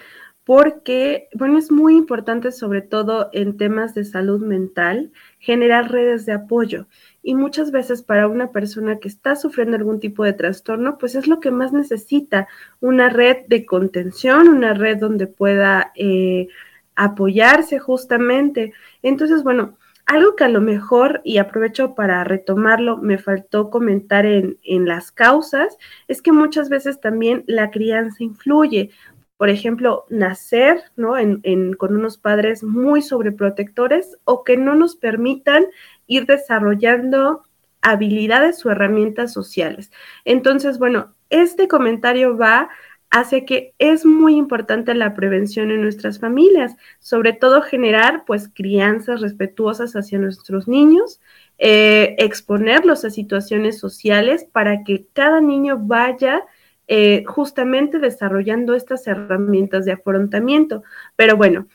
porque, 0.48 1.28
bueno, 1.34 1.58
es 1.58 1.70
muy 1.70 1.94
importante, 1.94 2.52
sobre 2.52 2.80
todo 2.80 3.28
en 3.34 3.58
temas 3.58 3.94
de 3.94 4.06
salud 4.06 4.40
mental, 4.40 5.12
generar 5.38 5.92
redes 5.92 6.24
de 6.24 6.32
apoyo. 6.32 6.86
Y 7.22 7.34
muchas 7.34 7.70
veces 7.70 8.02
para 8.02 8.28
una 8.28 8.50
persona 8.50 8.98
que 8.98 9.08
está 9.08 9.36
sufriendo 9.36 9.76
algún 9.76 10.00
tipo 10.00 10.24
de 10.24 10.32
trastorno, 10.32 10.96
pues 10.96 11.16
es 11.16 11.26
lo 11.28 11.38
que 11.38 11.50
más 11.50 11.74
necesita, 11.74 12.48
una 12.80 13.10
red 13.10 13.44
de 13.48 13.66
contención, 13.66 14.48
una 14.48 14.72
red 14.72 14.96
donde 14.96 15.26
pueda 15.26 15.92
eh, 15.96 16.48
apoyarse 16.94 17.78
justamente. 17.78 18.72
Entonces, 19.02 19.42
bueno, 19.42 19.76
algo 20.06 20.34
que 20.34 20.44
a 20.44 20.48
lo 20.48 20.62
mejor, 20.62 21.20
y 21.24 21.36
aprovecho 21.36 21.94
para 21.94 22.24
retomarlo, 22.24 22.96
me 22.96 23.18
faltó 23.18 23.68
comentar 23.68 24.24
en, 24.24 24.56
en, 24.62 24.86
las 24.86 25.12
causas, 25.12 25.76
es 26.08 26.22
que 26.22 26.32
muchas 26.32 26.70
veces 26.70 27.02
también 27.02 27.44
la 27.46 27.70
crianza 27.70 28.24
influye 28.24 28.92
por 29.38 29.48
ejemplo, 29.50 30.04
nacer 30.10 30.82
¿no? 30.96 31.16
En, 31.16 31.72
con 31.74 31.96
unos 31.96 32.18
padres 32.18 32.62
muy 32.64 33.00
sobreprotectores 33.00 34.18
o 34.24 34.44
que 34.44 34.56
no 34.56 34.74
nos 34.74 34.96
permitan 34.96 35.64
ir 36.06 36.26
desarrollando 36.26 37.44
habilidades 37.80 38.66
o 38.66 38.70
herramientas 38.70 39.32
sociales. 39.32 39.92
Entonces, 40.24 40.78
bueno, 40.78 41.14
este 41.30 41.68
comentario 41.68 42.36
va 42.36 42.68
hacia 43.10 43.46
que 43.46 43.74
es 43.78 44.04
muy 44.04 44.36
importante 44.36 44.92
la 44.94 45.14
prevención 45.14 45.70
en 45.70 45.82
nuestras 45.82 46.18
familias, 46.18 46.76
sobre 46.98 47.32
todo 47.32 47.62
generar 47.62 48.24
pues 48.26 48.50
crianzas 48.52 49.20
respetuosas 49.20 49.94
hacia 49.94 50.18
nuestros 50.18 50.66
niños, 50.66 51.20
eh, 51.58 52.16
exponerlos 52.18 53.04
a 53.04 53.10
situaciones 53.10 53.78
sociales 53.78 54.44
para 54.50 54.82
que 54.82 55.06
cada 55.12 55.40
niño 55.40 55.78
vaya 55.80 56.42
eh, 56.90 57.22
justamente 57.26 57.98
desarrollando 57.98 58.74
estas 58.74 59.06
herramientas 59.06 59.84
de 59.84 59.92
afrontamiento. 59.92 60.82
Pero 61.16 61.36
bueno, 61.36 61.66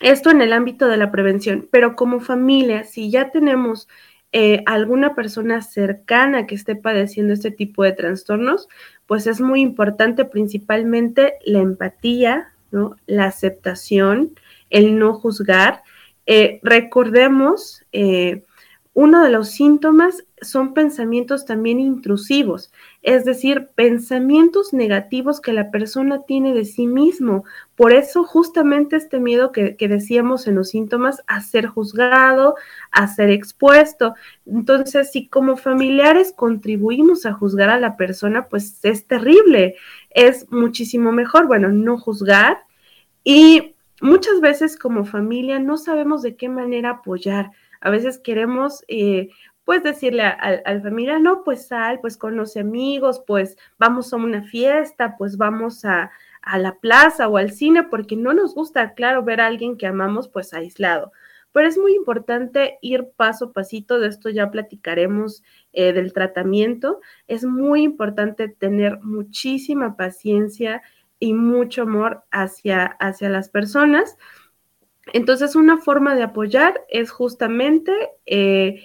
esto 0.00 0.30
en 0.30 0.40
el 0.42 0.52
ámbito 0.52 0.86
de 0.86 0.96
la 0.96 1.10
prevención, 1.10 1.68
pero 1.72 1.96
como 1.96 2.20
familia, 2.20 2.84
si 2.84 3.10
ya 3.10 3.30
tenemos 3.30 3.88
eh, 4.30 4.62
alguna 4.66 5.16
persona 5.16 5.60
cercana 5.60 6.46
que 6.46 6.54
esté 6.54 6.76
padeciendo 6.76 7.32
este 7.32 7.50
tipo 7.50 7.82
de 7.82 7.92
trastornos, 7.92 8.68
pues 9.06 9.26
es 9.26 9.40
muy 9.40 9.60
importante 9.60 10.24
principalmente 10.24 11.34
la 11.44 11.58
empatía, 11.58 12.52
la 13.06 13.24
aceptación, 13.24 14.38
el 14.70 14.98
no 14.98 15.14
juzgar. 15.14 15.82
Eh, 16.26 16.60
recordemos, 16.62 17.84
uno 18.92 19.24
de 19.24 19.30
los 19.30 19.50
síntomas 19.50 20.24
son 20.44 20.74
pensamientos 20.74 21.44
también 21.44 21.80
intrusivos, 21.80 22.72
es 23.02 23.24
decir, 23.24 23.68
pensamientos 23.74 24.72
negativos 24.72 25.40
que 25.40 25.52
la 25.52 25.70
persona 25.70 26.22
tiene 26.22 26.54
de 26.54 26.64
sí 26.64 26.86
mismo. 26.86 27.44
Por 27.76 27.92
eso 27.92 28.24
justamente 28.24 28.96
este 28.96 29.20
miedo 29.20 29.52
que, 29.52 29.76
decíamos 29.80 30.46
en 30.46 30.54
los 30.54 30.68
síntomas 30.68 31.22
a 31.26 31.40
ser 31.40 31.66
juzgado, 31.66 32.54
a 32.90 33.08
ser 33.08 33.30
expuesto. 33.30 34.14
Entonces, 34.46 35.10
si 35.10 35.26
como 35.28 35.56
familiares 35.56 36.32
contribuimos 36.36 37.26
a 37.26 37.32
juzgar 37.32 37.70
a 37.70 37.80
la 37.80 37.96
persona, 37.96 38.48
pues 38.48 38.78
es 38.84 39.06
terrible. 39.06 39.74
Es 40.10 40.50
muchísimo 40.50 41.12
mejor, 41.12 41.46
bueno, 41.46 41.68
no 41.68 41.98
juzgar. 41.98 42.58
Y 43.24 43.74
muchas 44.00 44.40
veces 44.40 44.78
como 44.78 45.04
familia 45.04 45.58
no 45.58 45.76
sabemos 45.76 46.22
de 46.22 46.36
qué 46.36 46.48
manera 46.48 46.90
apoyar. 46.90 47.50
A 47.80 47.90
veces 47.90 48.18
queremos 48.18 48.82
eh, 48.88 49.28
pues 49.64 49.82
decirle 49.82 50.22
al 50.22 50.82
familiar, 50.82 51.20
no, 51.20 51.42
pues 51.42 51.66
sal, 51.66 52.00
pues 52.00 52.16
conoce 52.16 52.60
amigos, 52.60 53.22
pues 53.26 53.56
vamos 53.78 54.12
a 54.12 54.16
una 54.16 54.42
fiesta, 54.42 55.16
pues 55.16 55.38
vamos 55.38 55.84
a, 55.84 56.10
a, 56.42 56.58
la 56.58 56.78
plaza 56.80 57.28
o 57.28 57.38
al 57.38 57.50
cine, 57.50 57.84
porque 57.84 58.14
no 58.14 58.34
nos 58.34 58.54
gusta, 58.54 58.92
claro, 58.92 59.24
ver 59.24 59.40
a 59.40 59.46
alguien 59.46 59.78
que 59.78 59.86
amamos 59.86 60.28
pues 60.28 60.52
aislado. 60.52 61.12
Pero 61.52 61.68
es 61.68 61.78
muy 61.78 61.94
importante 61.94 62.78
ir 62.82 63.10
paso 63.16 63.46
a 63.46 63.52
pasito, 63.52 64.00
de 64.00 64.08
esto 64.08 64.28
ya 64.28 64.50
platicaremos 64.50 65.44
eh, 65.72 65.92
del 65.92 66.12
tratamiento. 66.12 67.00
Es 67.28 67.44
muy 67.44 67.84
importante 67.84 68.48
tener 68.48 68.98
muchísima 69.02 69.96
paciencia 69.96 70.82
y 71.20 71.32
mucho 71.32 71.82
amor 71.82 72.24
hacia, 72.32 72.84
hacia 72.84 73.28
las 73.28 73.48
personas. 73.48 74.18
Entonces, 75.12 75.54
una 75.54 75.78
forma 75.78 76.14
de 76.14 76.24
apoyar 76.24 76.84
es 76.88 77.10
justamente 77.10 77.92
eh, 78.26 78.82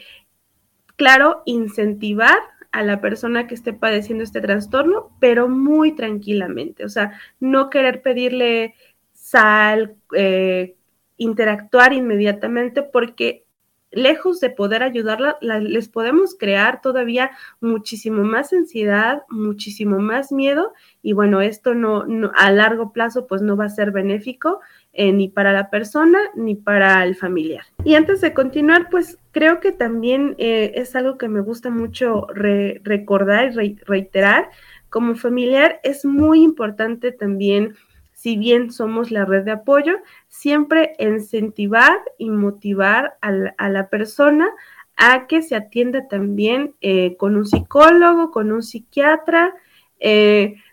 claro, 0.99 1.43
incentivar 1.45 2.37
a 2.73 2.83
la 2.83 2.99
persona 2.99 3.47
que 3.47 3.55
esté 3.55 3.71
padeciendo 3.71 4.21
este 4.21 4.41
trastorno, 4.41 5.15
pero 5.21 5.47
muy 5.47 5.93
tranquilamente. 5.93 6.83
O 6.83 6.89
sea, 6.89 7.17
no 7.39 7.69
querer 7.69 8.01
pedirle 8.01 8.75
sal, 9.13 9.95
eh, 10.13 10.75
interactuar 11.15 11.93
inmediatamente, 11.93 12.83
porque 12.83 13.45
lejos 13.91 14.39
de 14.39 14.49
poder 14.49 14.83
ayudarla, 14.83 15.37
les 15.41 15.89
podemos 15.89 16.35
crear 16.37 16.81
todavía 16.81 17.31
muchísimo 17.59 18.23
más 18.23 18.53
ansiedad, 18.53 19.23
muchísimo 19.29 19.99
más 19.99 20.31
miedo, 20.31 20.73
y 21.01 21.13
bueno, 21.13 21.41
esto 21.41 21.73
no, 21.73 22.05
a 22.35 22.51
largo 22.51 22.91
plazo 22.91 23.27
pues 23.27 23.41
no 23.41 23.57
va 23.57 23.65
a 23.65 23.69
ser 23.69 23.91
benéfico 23.91 24.59
eh, 24.93 25.11
ni 25.11 25.29
para 25.29 25.53
la 25.53 25.69
persona 25.69 26.19
ni 26.35 26.55
para 26.55 27.03
el 27.03 27.15
familiar. 27.15 27.63
Y 27.83 27.95
antes 27.95 28.21
de 28.21 28.33
continuar, 28.33 28.89
pues 28.89 29.17
creo 29.31 29.59
que 29.59 29.71
también 29.71 30.35
eh, 30.37 30.73
es 30.75 30.95
algo 30.95 31.17
que 31.17 31.27
me 31.27 31.41
gusta 31.41 31.69
mucho 31.69 32.27
recordar 32.33 33.51
y 33.63 33.75
reiterar. 33.85 34.49
Como 34.89 35.15
familiar 35.15 35.79
es 35.83 36.03
muy 36.03 36.43
importante 36.43 37.11
también, 37.11 37.75
si 38.19 38.35
bien 38.35 38.71
somos 38.71 39.11
la 39.11 39.23
red 39.23 39.45
de 39.45 39.51
apoyo, 39.51 39.93
siempre 40.27 40.93
incentivar 40.99 41.97
y 42.17 42.29
motivar 42.29 43.17
a 43.21 43.69
la, 43.69 43.89
persona 43.89 44.49
a 44.97 45.25
que 45.27 45.41
se 45.41 45.55
atienda 45.55 46.09
también 46.09 46.75
eh, 46.81 47.15
con 47.15 47.37
un 47.37 47.45
psicólogo, 47.45 48.31
con 48.31 48.51
un 48.51 48.61
psiquiatra, 48.61 49.53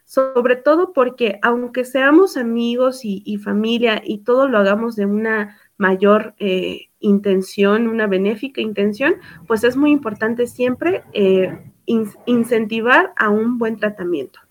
sobre 0.04 0.56
todo 0.56 0.92
porque 0.92 1.38
aunque 1.42 1.84
seamos 1.84 2.36
amigos 2.36 3.00
y, 3.04 3.36
familia 3.38 4.02
y 4.04 4.18
todo 4.18 4.48
lo 4.48 4.58
hagamos 4.58 4.96
de 4.96 5.06
una 5.06 5.58
mayor 5.78 6.34
eh, 6.38 6.88
intención, 7.00 7.86
una 7.86 8.06
benéfica 8.06 8.60
intención, 8.60 9.16
pues 9.46 9.62
es 9.62 9.76
muy 9.76 9.90
importante 9.92 10.46
siempre 10.46 11.04
eh, 11.12 11.58
incentivar 11.86 13.12
a 13.16 13.28
un 13.30 13.58
buen 13.58 13.76
tratamiento. 13.76 14.45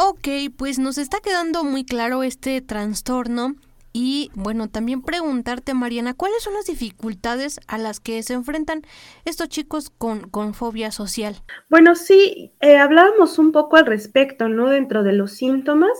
Ok, 0.00 0.28
pues 0.56 0.78
nos 0.78 0.96
está 0.96 1.18
quedando 1.18 1.64
muy 1.64 1.84
claro 1.84 2.22
este 2.22 2.60
trastorno 2.60 3.56
y 3.92 4.30
bueno, 4.34 4.68
también 4.68 5.02
preguntarte, 5.02 5.74
Mariana, 5.74 6.14
¿cuáles 6.14 6.40
son 6.40 6.54
las 6.54 6.66
dificultades 6.66 7.58
a 7.66 7.78
las 7.78 7.98
que 7.98 8.22
se 8.22 8.34
enfrentan 8.34 8.82
estos 9.24 9.48
chicos 9.48 9.90
con, 9.90 10.30
con 10.30 10.54
fobia 10.54 10.92
social? 10.92 11.34
Bueno, 11.68 11.96
sí, 11.96 12.52
eh, 12.60 12.76
hablábamos 12.76 13.40
un 13.40 13.50
poco 13.50 13.76
al 13.76 13.86
respecto, 13.86 14.48
¿no? 14.48 14.68
Dentro 14.68 15.02
de 15.02 15.14
los 15.14 15.32
síntomas. 15.32 15.98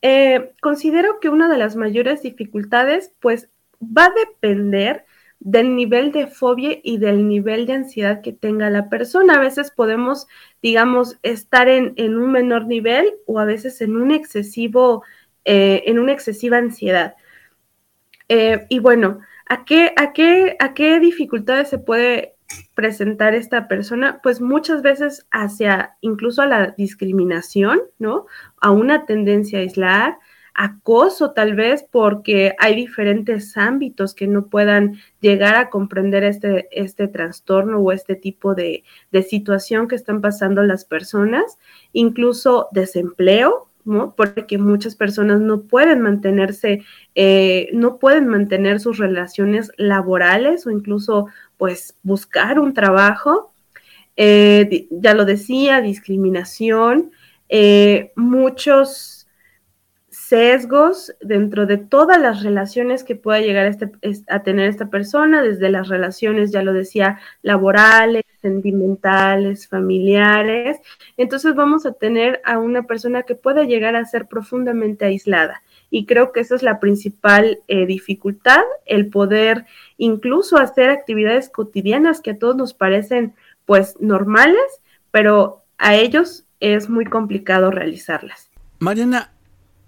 Eh, 0.00 0.54
considero 0.62 1.20
que 1.20 1.28
una 1.28 1.46
de 1.46 1.58
las 1.58 1.76
mayores 1.76 2.22
dificultades, 2.22 3.12
pues, 3.20 3.50
va 3.82 4.06
a 4.06 4.14
depender 4.14 5.03
del 5.44 5.76
nivel 5.76 6.10
de 6.10 6.26
fobia 6.26 6.78
y 6.82 6.96
del 6.96 7.28
nivel 7.28 7.66
de 7.66 7.74
ansiedad 7.74 8.22
que 8.22 8.32
tenga 8.32 8.70
la 8.70 8.88
persona. 8.88 9.36
A 9.36 9.40
veces 9.40 9.70
podemos, 9.70 10.26
digamos, 10.62 11.18
estar 11.22 11.68
en, 11.68 11.92
en 11.96 12.16
un 12.16 12.32
menor 12.32 12.66
nivel 12.66 13.12
o 13.26 13.38
a 13.38 13.44
veces 13.44 13.82
en 13.82 13.94
un 13.96 14.10
excesivo, 14.10 15.04
eh, 15.44 15.82
en 15.86 15.98
una 15.98 16.12
excesiva 16.12 16.56
ansiedad. 16.56 17.14
Eh, 18.30 18.64
y 18.70 18.78
bueno, 18.78 19.20
¿a 19.46 19.66
qué, 19.66 19.92
a, 19.96 20.14
qué, 20.14 20.56
¿a 20.60 20.72
qué 20.72 20.98
dificultades 20.98 21.68
se 21.68 21.78
puede 21.78 22.36
presentar 22.74 23.34
esta 23.34 23.68
persona? 23.68 24.20
Pues 24.22 24.40
muchas 24.40 24.80
veces 24.80 25.26
hacia 25.30 25.98
incluso 26.00 26.40
a 26.40 26.46
la 26.46 26.68
discriminación, 26.68 27.82
¿no? 27.98 28.24
A 28.62 28.70
una 28.70 29.04
tendencia 29.04 29.58
a 29.58 29.62
aislar, 29.62 30.18
acoso 30.54 31.32
tal 31.32 31.54
vez 31.54 31.84
porque 31.90 32.54
hay 32.58 32.76
diferentes 32.76 33.56
ámbitos 33.56 34.14
que 34.14 34.28
no 34.28 34.46
puedan 34.46 35.00
llegar 35.20 35.56
a 35.56 35.68
comprender 35.68 36.22
este, 36.24 36.68
este 36.70 37.08
trastorno 37.08 37.78
o 37.80 37.92
este 37.92 38.14
tipo 38.14 38.54
de, 38.54 38.84
de 39.10 39.22
situación 39.22 39.88
que 39.88 39.96
están 39.96 40.20
pasando 40.20 40.62
las 40.62 40.84
personas, 40.84 41.58
incluso 41.92 42.68
desempleo, 42.72 43.68
porque 44.16 44.56
muchas 44.56 44.96
personas 44.96 45.40
no 45.40 45.62
pueden 45.62 46.00
mantenerse, 46.00 46.82
eh, 47.14 47.68
no 47.74 47.98
pueden 47.98 48.28
mantener 48.28 48.80
sus 48.80 48.98
relaciones 48.98 49.70
laborales 49.76 50.66
o 50.66 50.70
incluso 50.70 51.26
pues 51.58 51.96
buscar 52.02 52.58
un 52.58 52.72
trabajo. 52.72 53.52
Eh, 54.16 54.86
ya 54.90 55.12
lo 55.12 55.24
decía, 55.24 55.80
discriminación, 55.80 57.10
eh, 57.48 58.12
muchos 58.16 59.23
sesgos 60.34 61.14
dentro 61.20 61.64
de 61.64 61.78
todas 61.78 62.20
las 62.20 62.42
relaciones 62.42 63.04
que 63.04 63.14
pueda 63.14 63.38
llegar 63.38 63.66
a, 63.66 63.68
este, 63.68 63.92
a 64.26 64.42
tener 64.42 64.68
esta 64.68 64.90
persona, 64.90 65.42
desde 65.42 65.70
las 65.70 65.86
relaciones, 65.86 66.50
ya 66.50 66.64
lo 66.64 66.72
decía, 66.72 67.20
laborales, 67.42 68.24
sentimentales, 68.42 69.68
familiares. 69.68 70.78
Entonces 71.16 71.54
vamos 71.54 71.86
a 71.86 71.92
tener 71.92 72.40
a 72.44 72.58
una 72.58 72.82
persona 72.82 73.22
que 73.22 73.36
pueda 73.36 73.62
llegar 73.62 73.94
a 73.94 74.04
ser 74.06 74.26
profundamente 74.26 75.04
aislada. 75.04 75.62
Y 75.88 76.04
creo 76.04 76.32
que 76.32 76.40
esa 76.40 76.56
es 76.56 76.64
la 76.64 76.80
principal 76.80 77.60
eh, 77.68 77.86
dificultad, 77.86 78.64
el 78.86 79.10
poder 79.10 79.66
incluso 79.98 80.58
hacer 80.58 80.90
actividades 80.90 81.48
cotidianas 81.48 82.20
que 82.20 82.32
a 82.32 82.38
todos 82.40 82.56
nos 82.56 82.74
parecen 82.74 83.34
pues 83.66 83.94
normales, 84.00 84.80
pero 85.12 85.62
a 85.78 85.94
ellos 85.94 86.44
es 86.58 86.90
muy 86.90 87.04
complicado 87.04 87.70
realizarlas. 87.70 88.50
Mariana, 88.80 89.30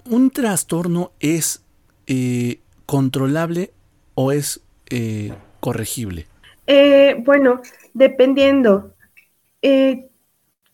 ¿un 0.09 0.31
trastorno 0.31 1.13
es 1.21 1.65
eh, 2.07 2.61
controlable 2.87 3.73
o 4.15 4.33
es 4.33 4.63
eh, 4.91 5.33
corregible? 5.61 6.27
Eh, 6.67 7.17
bueno, 7.25 7.61
dependiendo. 7.95 8.93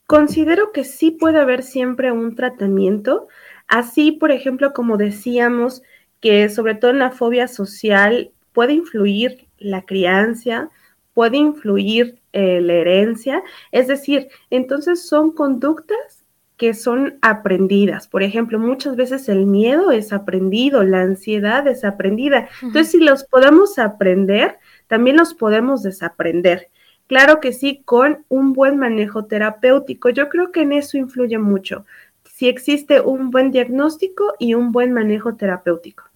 considero 0.06 0.72
que 0.72 0.84
sí 0.84 1.10
puede 1.10 1.40
haber 1.40 1.62
siempre 1.62 2.12
un 2.12 2.34
tratamiento. 2.34 3.28
Así, 3.66 4.12
por 4.12 4.30
ejemplo, 4.30 4.72
como 4.74 4.96
decíamos, 4.96 5.82
que 6.20 6.48
sobre 6.48 6.74
todo 6.74 6.90
en 6.90 6.98
la 6.98 7.10
fobia 7.10 7.48
social 7.48 8.32
puede 8.52 8.74
influir 8.74 9.46
la 9.58 9.82
crianza, 9.82 10.68
puede 11.14 11.38
influir 11.38 12.18
la 12.32 12.72
herencia. 12.72 13.42
Es 13.70 13.86
decir, 13.86 14.28
entonces 14.50 15.06
son 15.06 15.32
conductas 15.32 16.21
que 16.62 16.74
son 16.74 17.18
aprendidas. 17.22 18.06
Por 18.06 18.22
ejemplo, 18.22 18.56
muchas 18.56 18.94
veces 18.94 19.28
el 19.28 19.46
miedo 19.46 19.90
es 19.90 20.12
aprendido, 20.12 20.84
la 20.84 21.00
ansiedad 21.00 21.66
es 21.66 21.82
aprendida. 21.82 22.48
Entonces, 22.62 22.92
si 22.92 23.00
los 23.00 23.24
podemos 23.24 23.80
aprender, 23.80 24.60
también 24.86 25.16
los 25.16 25.34
podemos 25.34 25.82
desaprender. 25.82 26.68
Claro 27.08 27.40
que 27.40 27.52
sí, 27.52 27.82
con 27.84 28.24
un 28.28 28.52
buen 28.52 28.76
manejo 28.76 29.24
terapéutico. 29.24 30.10
Yo 30.10 30.28
creo 30.28 30.52
que 30.52 30.62
en 30.62 30.70
eso 30.70 30.96
influye 30.96 31.36
mucho. 31.36 31.84
Si 32.22 32.46
existe 32.48 33.00
un 33.00 33.32
buen 33.32 33.50
diagnóstico 33.50 34.34
y 34.38 34.54
un 34.54 34.70
buen 34.70 34.92
manejo 34.92 35.34
terapéutico. 35.34 36.11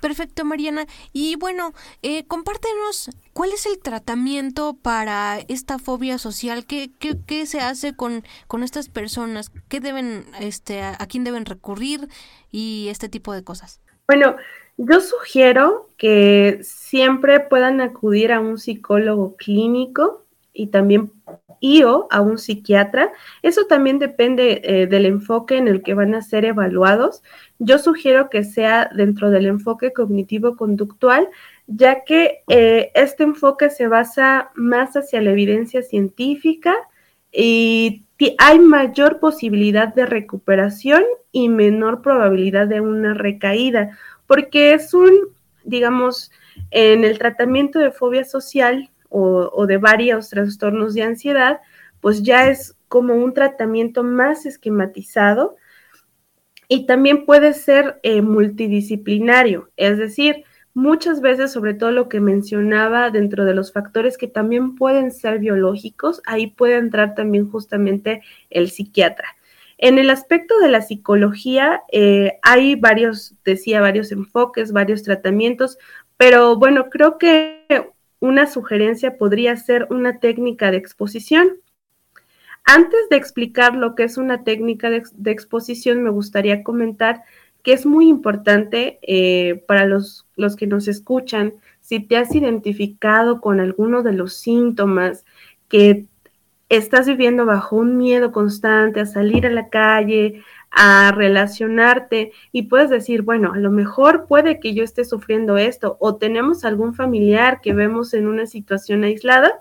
Perfecto, 0.00 0.44
Mariana. 0.44 0.86
Y 1.12 1.36
bueno, 1.36 1.72
eh, 2.02 2.24
compártenos 2.26 3.10
cuál 3.32 3.50
es 3.50 3.66
el 3.66 3.78
tratamiento 3.78 4.76
para 4.80 5.38
esta 5.48 5.78
fobia 5.78 6.18
social. 6.18 6.66
¿Qué, 6.66 6.90
qué, 6.98 7.46
se 7.46 7.60
hace 7.60 7.94
con, 7.94 8.24
con, 8.46 8.62
estas 8.62 8.88
personas? 8.88 9.50
¿Qué 9.68 9.80
deben, 9.80 10.24
este, 10.40 10.82
a, 10.82 10.96
quién 11.08 11.24
deben 11.24 11.44
recurrir 11.44 12.08
y 12.50 12.88
este 12.90 13.08
tipo 13.08 13.32
de 13.32 13.44
cosas? 13.44 13.80
Bueno, 14.06 14.36
yo 14.76 15.00
sugiero 15.00 15.88
que 15.96 16.60
siempre 16.62 17.40
puedan 17.40 17.80
acudir 17.80 18.32
a 18.32 18.40
un 18.40 18.58
psicólogo 18.58 19.36
clínico 19.36 20.24
y 20.52 20.68
también 20.68 21.12
y 21.60 21.82
o 21.82 22.08
a 22.10 22.20
un 22.22 22.38
psiquiatra. 22.38 23.12
Eso 23.42 23.66
también 23.66 23.98
depende 23.98 24.62
eh, 24.64 24.86
del 24.86 25.06
enfoque 25.06 25.58
en 25.58 25.68
el 25.68 25.82
que 25.82 25.94
van 25.94 26.14
a 26.14 26.22
ser 26.22 26.44
evaluados. 26.44 27.22
Yo 27.58 27.78
sugiero 27.78 28.30
que 28.30 28.42
sea 28.42 28.90
dentro 28.94 29.30
del 29.30 29.46
enfoque 29.46 29.92
cognitivo-conductual, 29.92 31.28
ya 31.66 32.04
que 32.04 32.42
eh, 32.48 32.90
este 32.94 33.22
enfoque 33.22 33.70
se 33.70 33.86
basa 33.86 34.50
más 34.54 34.96
hacia 34.96 35.20
la 35.20 35.30
evidencia 35.30 35.82
científica 35.82 36.74
y 37.30 38.02
hay 38.38 38.58
mayor 38.58 39.20
posibilidad 39.20 39.94
de 39.94 40.06
recuperación 40.06 41.04
y 41.32 41.48
menor 41.48 42.02
probabilidad 42.02 42.66
de 42.66 42.80
una 42.80 43.14
recaída, 43.14 43.96
porque 44.26 44.74
es 44.74 44.94
un, 44.94 45.12
digamos, 45.64 46.32
en 46.70 47.04
el 47.04 47.18
tratamiento 47.18 47.78
de 47.78 47.92
fobia 47.92 48.24
social 48.24 48.90
o, 49.10 49.66
de 49.66 49.76
varios 49.76 50.30
trastornos 50.30 50.94
de 50.94 51.02
ansiedad, 51.02 51.60
pues 52.00 52.22
ya 52.22 52.48
es 52.48 52.76
como 52.88 53.14
un 53.14 53.34
tratamiento 53.34 54.02
más 54.02 54.46
esquematizado 54.46 55.56
y 56.68 56.86
también 56.86 57.26
puede 57.26 57.52
ser 57.52 58.00
eh, 58.02 58.22
multidisciplinario, 58.22 59.70
es 59.76 59.98
decir, 59.98 60.44
muchas 60.72 61.20
veces, 61.20 61.52
sobre 61.52 61.74
todo 61.74 61.90
lo 61.90 62.08
que 62.08 62.20
mencionaba 62.20 63.10
dentro 63.10 63.44
de 63.44 63.54
los 63.54 63.72
factores 63.72 64.16
que 64.16 64.28
también 64.28 64.76
pueden 64.76 65.10
ser 65.10 65.40
biológicos, 65.40 66.22
ahí 66.26 66.46
puede 66.46 66.76
entrar 66.76 67.14
también 67.14 67.50
justamente 67.50 68.22
el 68.50 68.70
psiquiatra. 68.70 69.36
En 69.82 69.98
el 69.98 70.10
aspecto 70.10 70.58
de 70.58 70.68
la 70.68 70.82
psicología, 70.82 71.82
eh, 71.90 72.38
hay 72.42 72.76
varios, 72.76 73.34
decía, 73.44 73.80
varios 73.80 74.12
enfoques, 74.12 74.72
varios 74.72 75.02
tratamientos, 75.02 75.78
pero 76.16 76.56
bueno, 76.56 76.90
creo 76.90 77.16
que 77.16 77.59
una 78.20 78.46
sugerencia 78.46 79.16
podría 79.16 79.56
ser 79.56 79.86
una 79.90 80.20
técnica 80.20 80.70
de 80.70 80.76
exposición. 80.76 81.58
Antes 82.64 83.00
de 83.10 83.16
explicar 83.16 83.74
lo 83.74 83.94
que 83.94 84.04
es 84.04 84.18
una 84.18 84.44
técnica 84.44 84.90
de, 84.90 85.30
exposición, 85.30 86.02
me 86.02 86.10
gustaría 86.10 86.62
comentar 86.62 87.22
que 87.62 87.72
es 87.72 87.84
muy 87.84 88.08
importante 88.08 88.98
eh, 89.02 89.64
para 89.66 89.86
los, 89.86 90.26
los 90.36 90.56
que 90.56 90.66
nos 90.66 90.86
escuchan, 90.86 91.54
si 91.80 92.00
te 92.00 92.16
has 92.16 92.34
identificado 92.34 93.40
con 93.40 93.60
alguno 93.60 94.02
de 94.02 94.12
los 94.12 94.34
síntomas 94.34 95.24
que 95.68 96.06
estás 96.70 97.06
viviendo 97.06 97.44
bajo 97.44 97.76
un 97.76 97.98
miedo 97.98 98.32
constante 98.32 99.00
a 99.00 99.06
salir 99.06 99.46
a 99.46 99.50
la 99.50 99.68
calle, 99.68 100.42
a 100.70 101.12
relacionarte 101.12 102.32
y 102.52 102.62
puedes 102.62 102.88
decir, 102.88 103.22
bueno, 103.22 103.52
a 103.52 103.58
lo 103.58 103.70
mejor 103.70 104.26
puede 104.26 104.60
que 104.60 104.72
yo 104.72 104.84
esté 104.84 105.04
sufriendo 105.04 105.58
esto 105.58 105.96
o 106.00 106.16
tenemos 106.16 106.64
algún 106.64 106.94
familiar 106.94 107.60
que 107.60 107.74
vemos 107.74 108.14
en 108.14 108.28
una 108.28 108.46
situación 108.46 109.04
aislada, 109.04 109.60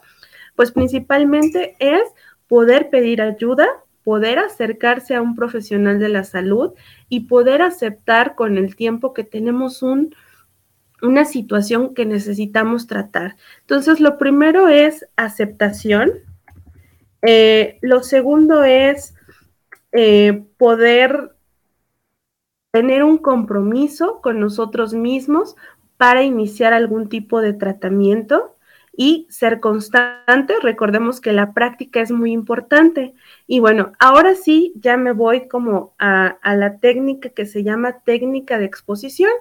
pues 0.56 0.72
principalmente 0.72 1.76
es 1.80 2.04
poder 2.48 2.90
pedir 2.90 3.22
ayuda, 3.22 3.68
poder 4.04 4.38
acercarse 4.38 5.16
a 5.16 5.22
un 5.22 5.36
profesional 5.36 6.00
de 6.00 6.10
la 6.10 6.24
salud 6.24 6.74
y 7.10 7.22
poder 7.22 7.64
aceptar 7.64 8.36
con 8.36 8.58
el 8.58 8.76
tiempo 8.76 9.14
que 9.14 9.24
tenemos 9.24 9.82
un, 9.82 10.16
una 11.02 11.26
situación 11.26 11.96
que 11.96 12.06
necesitamos 12.06 12.86
tratar. 12.86 13.36
Entonces, 13.62 14.00
lo 14.00 14.18
primero 14.18 14.68
es 14.68 15.08
aceptación. 15.16 16.12
Eh, 17.22 17.80
lo 17.82 18.04
segundo 18.04 18.64
es 18.64 19.14
eh, 19.92 20.44
poder 20.58 21.36
tener 22.72 23.04
un 23.04 23.18
compromiso 23.18 24.22
con 24.22 24.40
nosotros 24.40 24.94
mismos 24.94 25.56
para 25.98 26.24
iniciar 26.24 26.74
algún 26.74 27.10
tipo 27.10 27.42
de 27.42 27.54
tratamiento 27.54 28.56
y 28.96 29.28
ser 29.30 29.60
constante. 29.60 30.56
Recordemos 30.62 31.22
que 31.22 31.34
la 31.34 31.54
práctica 31.54 32.02
es 32.02 32.12
muy 32.12 32.32
importante. 32.32 33.14
Y 33.48 33.60
bueno, 33.60 33.94
ahora 33.98 34.36
sí, 34.36 34.74
ya 34.76 34.98
me 34.98 35.14
voy 35.14 35.48
como 35.48 35.94
a, 36.00 36.38
la 36.44 36.78
técnica 36.80 37.30
que 37.30 37.46
se 37.46 37.64
llama 37.64 38.00
técnica 38.04 38.60
de 38.60 38.66
exposición. 38.66 39.32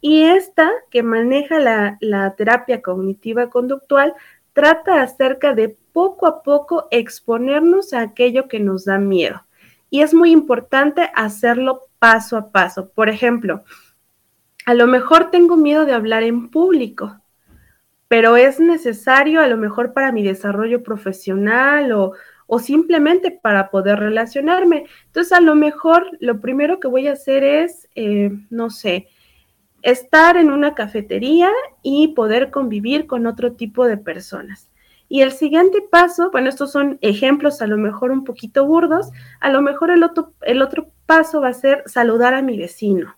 Y 0.00 0.22
esta 0.22 0.70
que 0.90 1.02
maneja 1.02 1.60
la, 1.60 1.98
la 2.00 2.34
terapia 2.36 2.80
cognitiva 2.80 3.50
conductual 3.50 4.14
trata 4.52 5.02
acerca 5.02 5.54
de 5.54 5.76
poco 5.92 6.26
a 6.26 6.42
poco 6.42 6.88
exponernos 6.90 7.92
a 7.92 8.00
aquello 8.00 8.48
que 8.48 8.60
nos 8.60 8.84
da 8.84 8.98
miedo 8.98 9.42
y 9.92 10.00
es 10.00 10.14
muy 10.14 10.30
importante 10.30 11.10
hacerlo 11.14 11.82
paso 11.98 12.38
a 12.38 12.50
paso. 12.50 12.88
Por 12.88 13.10
ejemplo, 13.10 13.62
a 14.64 14.72
lo 14.72 14.86
mejor 14.86 15.30
tengo 15.30 15.58
miedo 15.58 15.84
de 15.84 15.92
hablar 15.92 16.22
en 16.22 16.48
público, 16.48 17.20
pero 18.08 18.38
es 18.38 18.58
necesario 18.58 19.42
a 19.42 19.48
lo 19.48 19.58
mejor 19.58 19.92
para 19.92 20.10
mi 20.10 20.22
desarrollo 20.22 20.82
profesional 20.82 21.92
o, 21.92 22.14
simplemente 22.58 23.30
para 23.30 23.70
poder 23.70 23.98
relacionarme. 23.98 24.86
Entonces, 25.06 25.32
a 25.34 25.40
lo 25.40 25.54
mejor 25.54 26.06
lo 26.20 26.40
primero 26.40 26.80
que 26.80 26.88
voy 26.88 27.06
a 27.08 27.12
hacer 27.12 27.44
es, 27.44 27.88
eh, 27.94 28.30
no 28.48 28.70
sé, 28.70 29.08
estar 29.82 30.36
en 30.36 30.50
una 30.50 30.74
cafetería 30.74 31.50
y 31.82 32.08
poder 32.08 32.50
convivir 32.50 33.06
con 33.06 33.26
otro 33.26 33.52
tipo 33.52 33.86
de 33.86 33.96
personas. 33.96 34.68
Y 35.08 35.20
el 35.20 35.32
siguiente 35.32 35.82
paso, 35.82 36.30
bueno, 36.30 36.48
estos 36.48 36.72
son 36.72 36.98
ejemplos 37.02 37.60
a 37.60 37.66
lo 37.66 37.76
mejor 37.76 38.12
un 38.12 38.24
poquito 38.24 38.64
burdos, 38.64 39.10
a 39.40 39.50
lo 39.50 39.60
mejor 39.60 39.90
el 39.90 40.02
otro, 40.02 40.32
el 40.40 40.62
otro 40.62 40.88
paso 41.04 41.40
va 41.42 41.48
a 41.48 41.52
ser 41.52 41.82
saludar 41.84 42.32
a 42.32 42.40
mi 42.40 42.56
vecino. 42.56 43.16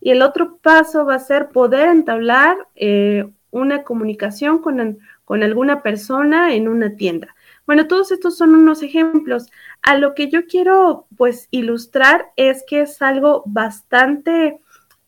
Y 0.00 0.12
el 0.12 0.22
otro 0.22 0.56
paso 0.62 1.04
va 1.04 1.16
a 1.16 1.18
ser 1.18 1.50
poder 1.50 1.88
entablar 1.88 2.56
eh, 2.74 3.28
una 3.50 3.82
comunicación 3.82 4.60
con, 4.60 4.98
con 5.26 5.42
alguna 5.42 5.82
persona 5.82 6.54
en 6.54 6.68
una 6.68 6.96
tienda. 6.96 7.34
Bueno, 7.66 7.86
todos 7.86 8.10
estos 8.12 8.38
son 8.38 8.54
unos 8.54 8.82
ejemplos. 8.82 9.50
A 9.82 9.96
lo 9.96 10.14
que 10.14 10.30
yo 10.30 10.46
quiero 10.46 11.06
pues 11.16 11.48
ilustrar 11.50 12.30
es 12.36 12.64
que 12.66 12.80
es 12.80 13.02
algo 13.02 13.42
bastante 13.44 14.58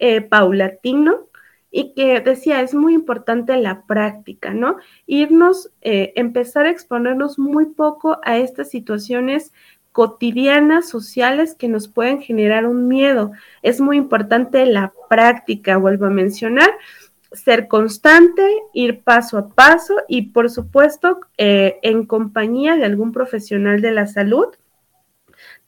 eh, 0.04 0.20
paulatino, 0.20 1.28
y 1.70 1.94
que 1.94 2.20
decía, 2.20 2.60
es 2.60 2.74
muy 2.74 2.92
importante 2.92 3.56
la 3.56 3.84
práctica, 3.86 4.52
¿no? 4.52 4.78
Irnos, 5.06 5.70
eh, 5.80 6.12
empezar 6.16 6.66
a 6.66 6.70
exponernos 6.70 7.38
muy 7.38 7.66
poco 7.66 8.18
a 8.24 8.36
estas 8.36 8.68
situaciones 8.68 9.52
cotidianas, 9.92 10.88
sociales, 10.88 11.54
que 11.54 11.68
nos 11.68 11.86
pueden 11.86 12.20
generar 12.20 12.66
un 12.66 12.88
miedo. 12.88 13.30
Es 13.62 13.80
muy 13.80 13.96
importante 13.96 14.66
la 14.66 14.92
práctica, 15.08 15.76
vuelvo 15.76 16.06
a 16.06 16.10
mencionar, 16.10 16.70
ser 17.30 17.68
constante, 17.68 18.44
ir 18.74 19.00
paso 19.02 19.38
a 19.38 19.48
paso 19.48 19.94
y 20.08 20.32
por 20.32 20.50
supuesto 20.50 21.20
eh, 21.38 21.78
en 21.82 22.06
compañía 22.06 22.74
de 22.74 22.86
algún 22.86 23.12
profesional 23.12 23.80
de 23.80 23.92
la 23.92 24.08
salud. 24.08 24.48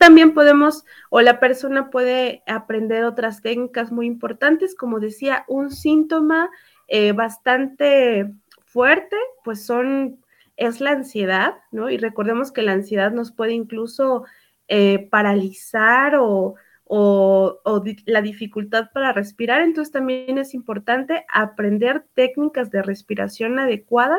También 0.05 0.35
podemos 0.35 0.85
o 1.09 1.23
la 1.23 1.41
persona 1.41 1.89
puede 1.89 2.43
aprender 2.47 3.05
otras 3.05 3.41
técnicas 3.41 3.91
muy 3.91 4.05
importantes, 4.05 4.75
como 4.75 5.01
decía, 5.01 5.47
un 5.49 5.71
síntoma 5.71 6.51
eh, 6.89 7.13
bastante 7.13 8.31
fuerte, 8.67 9.17
pues 9.45 9.65
son, 9.65 10.23
es 10.59 10.83
la 10.83 10.91
ansiedad, 10.91 11.55
¿no? 11.73 11.89
Y 11.89 11.97
recordemos 11.97 12.53
que 12.53 12.61
la 12.61 12.73
ansiedad 12.73 13.13
nos 13.13 13.33
puede 13.33 13.55
incluso 13.55 14.25
eh, 14.69 15.09
paralizar 15.11 16.17
o, 16.17 16.57
o, 16.85 17.61
la 18.05 18.21
dificultad 18.21 18.91
para 18.93 19.15
respirar. 19.15 19.63
Entonces 19.63 19.91
también 19.91 20.37
es 20.37 20.53
importante 20.53 21.25
aprender 21.33 22.05
técnicas 22.13 22.71
de 22.71 22.83
respiración 22.83 23.59
adecuada 23.59 24.19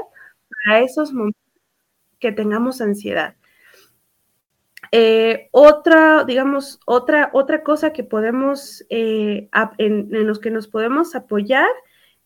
para 0.49 0.79
esos 0.79 1.13
momentos 1.13 1.39
que 2.19 2.31
tengamos 2.31 2.81
ansiedad. 2.81 3.35
Eh, 4.91 5.49
otra, 5.51 6.23
digamos, 6.25 6.79
otra, 6.85 7.29
otra 7.33 7.63
cosa 7.63 7.93
que 7.93 8.03
podemos, 8.03 8.85
en, 8.89 9.49
en, 9.77 10.27
los 10.27 10.39
que 10.39 10.51
nos 10.51 10.67
podemos 10.67 11.15
apoyar 11.15 11.69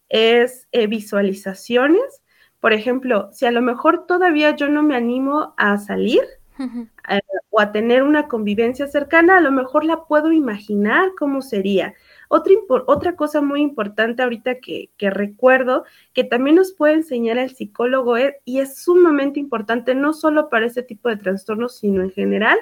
es 0.10 0.68
eh, 0.72 0.88
visualizaciones. 0.88 2.22
Por 2.60 2.74
ejemplo, 2.74 3.30
si 3.32 3.46
a 3.46 3.52
lo 3.52 3.62
mejor 3.62 4.06
todavía 4.06 4.56
yo 4.56 4.68
no 4.68 4.84
me 4.84 4.96
animo 4.96 5.54
a 5.58 5.78
salir 5.78 6.22
eh, 6.60 7.22
o 7.50 7.62
a 7.62 7.72
tener 7.72 8.04
una 8.04 8.28
convivencia 8.28 8.88
cercana, 8.88 9.38
a 9.38 9.42
lo 9.42 9.52
mejor 9.52 9.86
la 9.86 10.06
puedo 10.06 10.32
imaginar 10.32 11.12
cómo 11.18 11.42
sería. 11.42 11.94
Otra, 12.32 12.54
otra 12.86 13.16
cosa 13.16 13.42
muy 13.42 13.62
importante 13.62 14.22
ahorita 14.22 14.60
que, 14.60 14.92
recuerdo, 15.00 15.84
que 16.14 16.24
también 16.24 16.58
nos 16.58 16.74
puede 16.74 16.94
enseñar 16.94 17.40
el 17.40 17.50
psicólogo 17.50 18.18
es, 18.18 18.36
y 18.46 18.60
es 18.60 18.78
sumamente 18.78 19.40
importante 19.40 19.96
no 19.96 20.14
solo 20.14 20.48
para 20.48 20.68
ese 20.68 20.84
tipo 20.84 21.10
de 21.10 21.18
trastornos, 21.18 21.78
sino 21.78 22.04
en 22.04 22.12
general, 22.12 22.60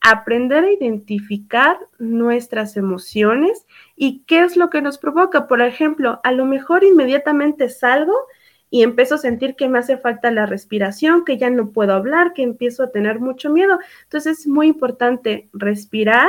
aprender 0.00 0.62
a 0.62 0.72
identificar 0.72 1.78
nuestras 1.98 2.76
emociones 2.76 3.66
y 3.96 4.22
qué 4.26 4.44
es 4.44 4.56
lo 4.56 4.70
que 4.70 4.82
nos 4.82 4.98
provoca. 4.98 5.48
Por 5.48 5.60
ejemplo, 5.62 6.20
a 6.22 6.30
lo 6.30 6.44
mejor 6.44 6.84
inmediatamente 6.84 7.68
salgo 7.70 8.14
y 8.70 8.84
empiezo 8.84 9.16
a 9.16 9.18
sentir 9.18 9.56
que 9.56 9.68
me 9.68 9.80
hace 9.80 9.96
falta 9.96 10.30
la 10.30 10.46
respiración, 10.46 11.24
que 11.24 11.38
ya 11.38 11.50
no 11.50 11.70
puedo 11.72 11.92
hablar, 11.92 12.34
que 12.34 12.44
empiezo 12.44 12.84
a 12.84 12.92
tener 12.92 13.18
mucho 13.18 13.50
miedo. 13.50 13.80
Entonces 14.04 14.40
es 14.40 14.46
muy 14.46 14.68
importante 14.68 15.48
respirar 15.52 16.28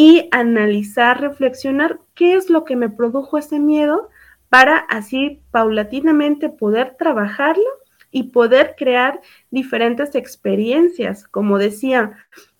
y 0.00 0.28
analizar, 0.30 1.20
reflexionar 1.20 1.98
qué 2.14 2.34
es 2.34 2.50
lo 2.50 2.64
que 2.64 2.76
me 2.76 2.88
produjo 2.88 3.36
ese 3.36 3.58
miedo 3.58 4.10
para 4.48 4.76
así 4.76 5.42
paulatinamente 5.50 6.50
poder 6.50 6.94
trabajarlo 6.96 7.66
y 8.12 8.30
poder 8.30 8.76
crear 8.78 9.20
diferentes 9.50 10.14
experiencias. 10.14 11.26
Como 11.26 11.58
decía, 11.58 12.12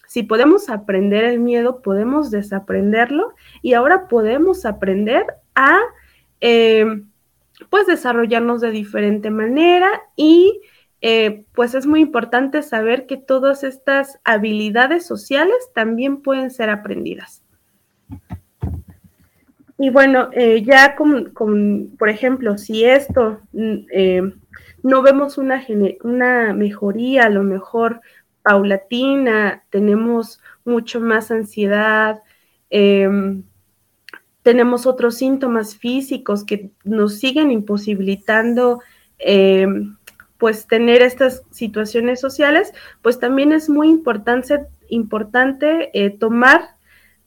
si 0.09 0.25
podemos 0.25 0.69
aprender 0.69 1.23
el 1.23 1.39
miedo, 1.39 1.81
podemos 1.81 2.33
desaprenderlo 2.33 3.37
y 3.63 3.75
ahora 3.75 4.09
podemos 4.09 4.67
aprender 4.67 5.25
a 5.55 5.79
eh, 6.41 6.87
pues 7.71 7.87
desarrollarnos 7.87 8.61
de 8.61 8.73
diferente 8.73 9.31
manera 9.31 9.89
y 10.17 10.61
eh, 11.01 11.45
pues 11.55 11.75
es 11.75 11.87
muy 11.87 12.01
importante 12.01 12.63
saber 12.63 13.07
que 13.07 13.17
todas 13.17 13.65
estas 13.65 14.19
habilidades 14.25 15.07
sociales 15.07 15.57
también 15.75 16.23
pueden 16.23 16.51
ser 16.51 16.71
aprendidas. 16.71 17.43
Y 19.79 19.91
bueno, 19.91 20.31
eh, 20.33 20.63
ya 20.63 20.97
con, 20.97 21.33
por 21.99 22.09
ejemplo, 22.09 22.59
si 22.59 22.85
esto 22.85 23.41
mm, 23.53 23.79
no 24.83 25.03
vemos 25.03 25.39
una, 25.39 25.65
una 26.03 26.53
mejoría, 26.53 27.27
a 27.27 27.31
lo 27.31 27.45
mejor 27.45 28.01
paulatina, 28.49 29.63
tenemos 29.69 30.41
mucho 30.65 31.01
más 31.01 31.31
ansiedad, 31.31 32.23
em, 32.71 33.43
tenemos 34.43 34.87
otros 34.87 35.17
síntomas 35.17 35.77
físicos 35.77 36.45
que 36.45 36.71
nos 36.83 37.19
siguen 37.19 37.51
imposibilitando 37.51 38.81
em, 39.19 39.98
pues 40.39 40.67
tener 40.67 41.03
estas 41.03 41.43
situaciones 41.51 42.21
sociales, 42.21 42.73
pues 43.03 43.19
también 43.19 43.53
es 43.53 43.69
muy 43.69 43.89
importante, 43.89 44.67
importante 44.89 45.91
eh, 45.93 46.11
tomar 46.11 46.77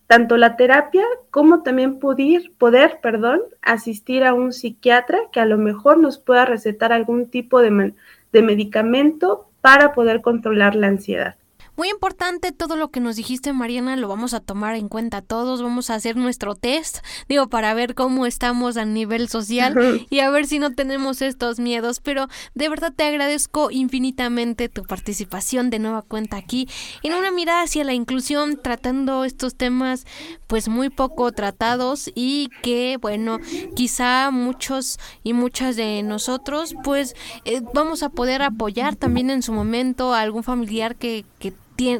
tanto 0.08 0.36
la 0.38 0.58
terapia 0.58 1.06
como 1.30 1.64
también 1.64 2.00
poder, 2.00 2.52
poder 2.58 3.00
perdón, 3.02 3.42
asistir 3.62 4.24
a 4.24 4.34
un 4.34 4.52
psiquiatra 4.52 5.20
que 5.32 5.40
a 5.40 5.46
lo 5.46 5.58
mejor 5.58 6.00
nos 6.00 6.18
pueda 6.18 6.46
recetar 6.46 6.92
algún 6.92 7.30
tipo 7.30 7.62
de, 7.62 7.94
de 8.32 8.42
medicamento 8.42 9.50
para 9.62 9.94
poder 9.94 10.22
controlar 10.22 10.76
la 10.76 10.88
ansiedad. 10.88 11.36
Muy 11.78 11.90
importante 11.90 12.52
todo 12.52 12.76
lo 12.76 12.90
que 12.90 13.00
nos 13.00 13.16
dijiste, 13.16 13.54
Mariana, 13.54 13.96
lo 13.96 14.08
vamos 14.08 14.34
a 14.34 14.40
tomar 14.42 14.76
en 14.76 14.90
cuenta 14.90 15.22
todos, 15.22 15.62
vamos 15.62 15.90
a 15.90 15.96
hacer 15.96 16.18
nuestro 16.18 16.56
test, 16.56 17.00
digo, 17.30 17.48
para 17.48 17.74
ver 17.74 17.96
cómo 17.96 18.26
estamos 18.26 18.78
a 18.78 18.86
nivel 18.86 19.30
social 19.30 20.06
y 20.10 20.20
a 20.20 20.30
ver 20.30 20.48
si 20.48 20.60
no 20.60 20.74
tenemos 20.74 21.22
estos 21.22 21.60
miedos, 21.60 22.02
pero 22.02 22.28
de 22.56 22.70
verdad 22.70 22.94
te 22.96 23.06
agradezco 23.06 23.72
infinitamente 23.72 24.70
tu 24.70 24.84
participación 24.84 25.70
de 25.70 25.80
nueva 25.80 26.02
cuenta 26.02 26.38
aquí 26.38 26.68
en 27.04 27.14
una 27.14 27.32
mirada 27.32 27.64
hacia 27.64 27.84
la 27.84 27.94
inclusión, 27.94 28.60
tratando 28.62 29.24
estos 29.24 29.56
temas 29.56 30.06
pues 30.48 30.68
muy 30.68 30.90
poco 30.90 31.32
tratados 31.32 32.12
y 32.14 32.50
que, 32.62 32.98
bueno, 33.02 33.40
quizá 33.76 34.30
muchos 34.32 35.00
y 35.24 35.34
muchas 35.34 35.78
de 35.78 36.04
nosotros 36.04 36.76
pues 36.84 37.16
eh, 37.46 37.62
vamos 37.74 38.04
a 38.04 38.10
poder 38.10 38.42
apoyar 38.42 38.96
también 38.96 39.30
en 39.30 39.42
su 39.42 39.54
momento 39.54 40.14
a 40.14 40.22
algún 40.22 40.44
familiar 40.44 40.96
que, 40.96 41.26
que 41.40 41.54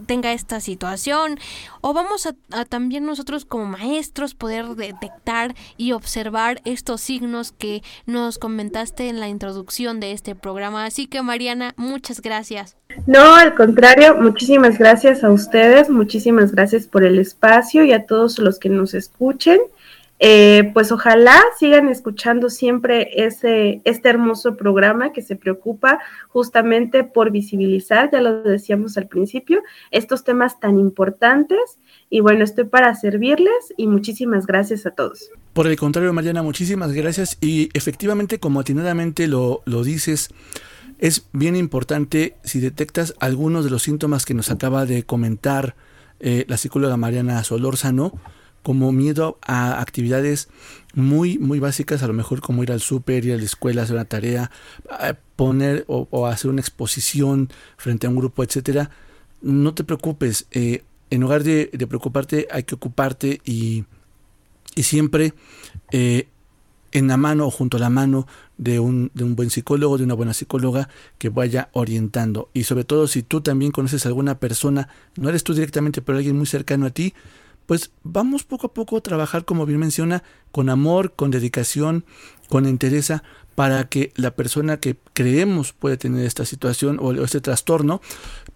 tenga 0.06 0.34
esta 0.34 0.60
situación 0.60 1.40
o 1.82 1.94
vamos 1.94 2.28
a, 2.28 2.66
también 2.66 3.06
nosotros 3.06 3.46
como 3.46 3.66
maestros 3.66 4.36
poder 4.36 4.66
detectar 4.76 5.56
y 5.78 5.92
observar 5.92 6.62
estos 6.66 7.02
signos 7.02 7.52
que 7.52 7.82
nos 8.06 8.38
comentaste 8.38 9.10
en 9.10 9.20
la 9.20 9.28
introducción 9.28 10.00
de 10.00 10.12
este 10.12 10.36
programa. 10.36 10.86
Así 10.86 11.08
que 11.08 11.22
Mariana, 11.22 11.74
muchas 11.78 12.22
gracias. 12.22 12.78
No, 13.08 13.36
al 13.36 13.56
contrario, 13.56 14.16
muchísimas 14.16 14.78
gracias 14.78 15.24
a 15.24 15.32
ustedes, 15.32 15.90
muchísimas 15.90 16.52
gracias 16.52 16.88
por 16.88 17.04
el 17.04 17.20
espacio 17.20 17.84
y 17.84 17.94
a 17.94 18.06
todos 18.06 18.38
los 18.40 18.60
que 18.60 18.70
nos 18.70 18.94
escuchen. 18.94 19.60
Eh, 20.24 20.70
pues 20.76 20.92
ojalá 20.92 21.42
sigan 21.58 21.90
escuchando 21.90 22.52
siempre 22.52 23.26
ese, 23.26 23.82
este 23.86 24.08
hermoso 24.10 24.56
programa 24.56 25.14
que 25.14 25.24
se 25.24 25.36
preocupa 25.36 25.98
justamente 26.28 27.04
por 27.04 27.32
visibilizar, 27.32 28.12
ya 28.12 28.22
lo 28.22 28.44
decíamos 28.44 28.98
al 28.98 29.08
principio, 29.08 29.64
estos 29.90 30.24
temas 30.24 30.60
tan 30.60 30.78
importantes. 30.78 31.80
Y 32.12 32.20
bueno, 32.20 32.44
estoy 32.44 32.66
para 32.66 32.94
servirles 32.94 33.74
y 33.78 33.88
muchísimas 33.88 34.46
gracias 34.46 34.86
a 34.86 34.92
todos. 34.92 35.32
Por 35.54 35.66
el 35.66 35.76
contrario, 35.76 36.14
Mariana, 36.14 36.44
muchísimas 36.44 36.92
gracias. 36.92 37.40
Y 37.42 37.70
efectivamente, 37.74 38.40
como 38.40 38.60
atinadamente 38.60 39.26
lo, 39.26 39.64
lo 39.66 39.84
dices, 39.84 40.30
es 41.00 41.30
bien 41.34 41.56
importante 41.56 42.36
si 42.44 42.60
detectas 42.60 43.16
algunos 43.20 43.66
de 43.66 43.72
los 43.72 43.82
síntomas 43.82 44.28
que 44.28 44.36
nos 44.36 44.52
acaba 44.52 44.86
de 44.86 45.02
comentar 45.02 45.76
eh, 46.20 46.46
la 46.48 46.58
psicóloga 46.58 46.96
Mariana 46.96 47.44
Solórzano, 47.44 48.14
como 48.64 48.92
miedo 48.92 49.38
a 49.42 49.82
actividades 49.82 50.50
muy, 50.94 51.40
muy 51.40 51.60
básicas, 51.60 52.04
a 52.04 52.08
lo 52.08 52.14
mejor 52.14 52.42
como 52.42 52.64
ir 52.64 52.72
al 52.72 52.82
súper, 52.82 53.26
ir 53.26 53.34
a 53.34 53.38
la 53.38 53.44
escuela, 53.44 53.84
hacer 53.84 53.96
una 53.96 54.06
tarea, 54.06 54.52
poner 55.36 55.86
o, 55.88 56.28
hacer 56.28 56.52
una 56.52 56.62
exposición 56.62 57.50
frente 57.78 58.08
a 58.08 58.10
un 58.10 58.18
grupo, 58.18 58.44
etcétera. 58.44 58.90
No 59.42 59.74
te 59.74 59.84
preocupes, 59.84 60.48
eh, 60.52 60.84
en 61.10 61.22
lugar 61.22 61.44
de, 61.44 61.70
preocuparte, 61.88 62.48
hay 62.52 62.64
que 62.64 62.76
ocuparte 62.76 63.42
y, 63.44 63.86
y 64.76 64.84
siempre 64.84 65.34
eh, 65.92 66.28
en 66.92 67.08
la 67.08 67.18
mano 67.18 67.48
o 67.48 67.52
junto 67.52 67.78
a 67.78 67.80
la 67.80 67.90
mano 67.90 68.28
de 68.58 68.80
un, 68.80 69.12
de 69.14 69.24
un 69.24 69.36
buen 69.36 69.50
psicólogo, 69.50 69.98
de 69.98 70.04
una 70.04 70.14
buena 70.14 70.34
psicóloga 70.34 70.90
que 71.18 71.30
vaya 71.30 71.70
orientando. 71.74 72.50
Y 72.54 72.64
sobre 72.64 72.84
todo 72.84 73.08
si 73.08 73.24
tú 73.24 73.42
también 73.42 73.72
conoces 73.72 74.06
a 74.06 74.10
alguna 74.10 74.40
persona, 74.40 74.90
no 75.16 75.30
eres 75.30 75.44
tú 75.44 75.54
directamente, 75.54 76.02
pero 76.02 76.18
alguien 76.18 76.38
muy 76.38 76.46
cercano 76.46 76.86
a 76.86 76.92
ti, 76.92 77.14
pues 77.66 77.92
vamos 78.04 78.44
poco 78.44 78.68
a 78.68 78.74
poco 78.74 78.98
a 78.98 79.02
trabajar, 79.02 79.46
como 79.46 79.66
bien 79.66 79.80
menciona, 79.80 80.24
con 80.52 80.70
amor, 80.70 81.14
con 81.14 81.32
dedicación, 81.32 82.06
con 82.50 82.66
entereza, 82.66 83.24
para 83.56 83.88
que 83.90 84.12
la 84.16 84.32
persona 84.32 84.78
que 84.78 84.98
creemos 85.14 85.74
puede 85.74 85.98
tener 85.98 86.26
esta 86.26 86.46
situación 86.46 86.98
o 87.02 87.12
este 87.12 87.42
trastorno 87.42 88.02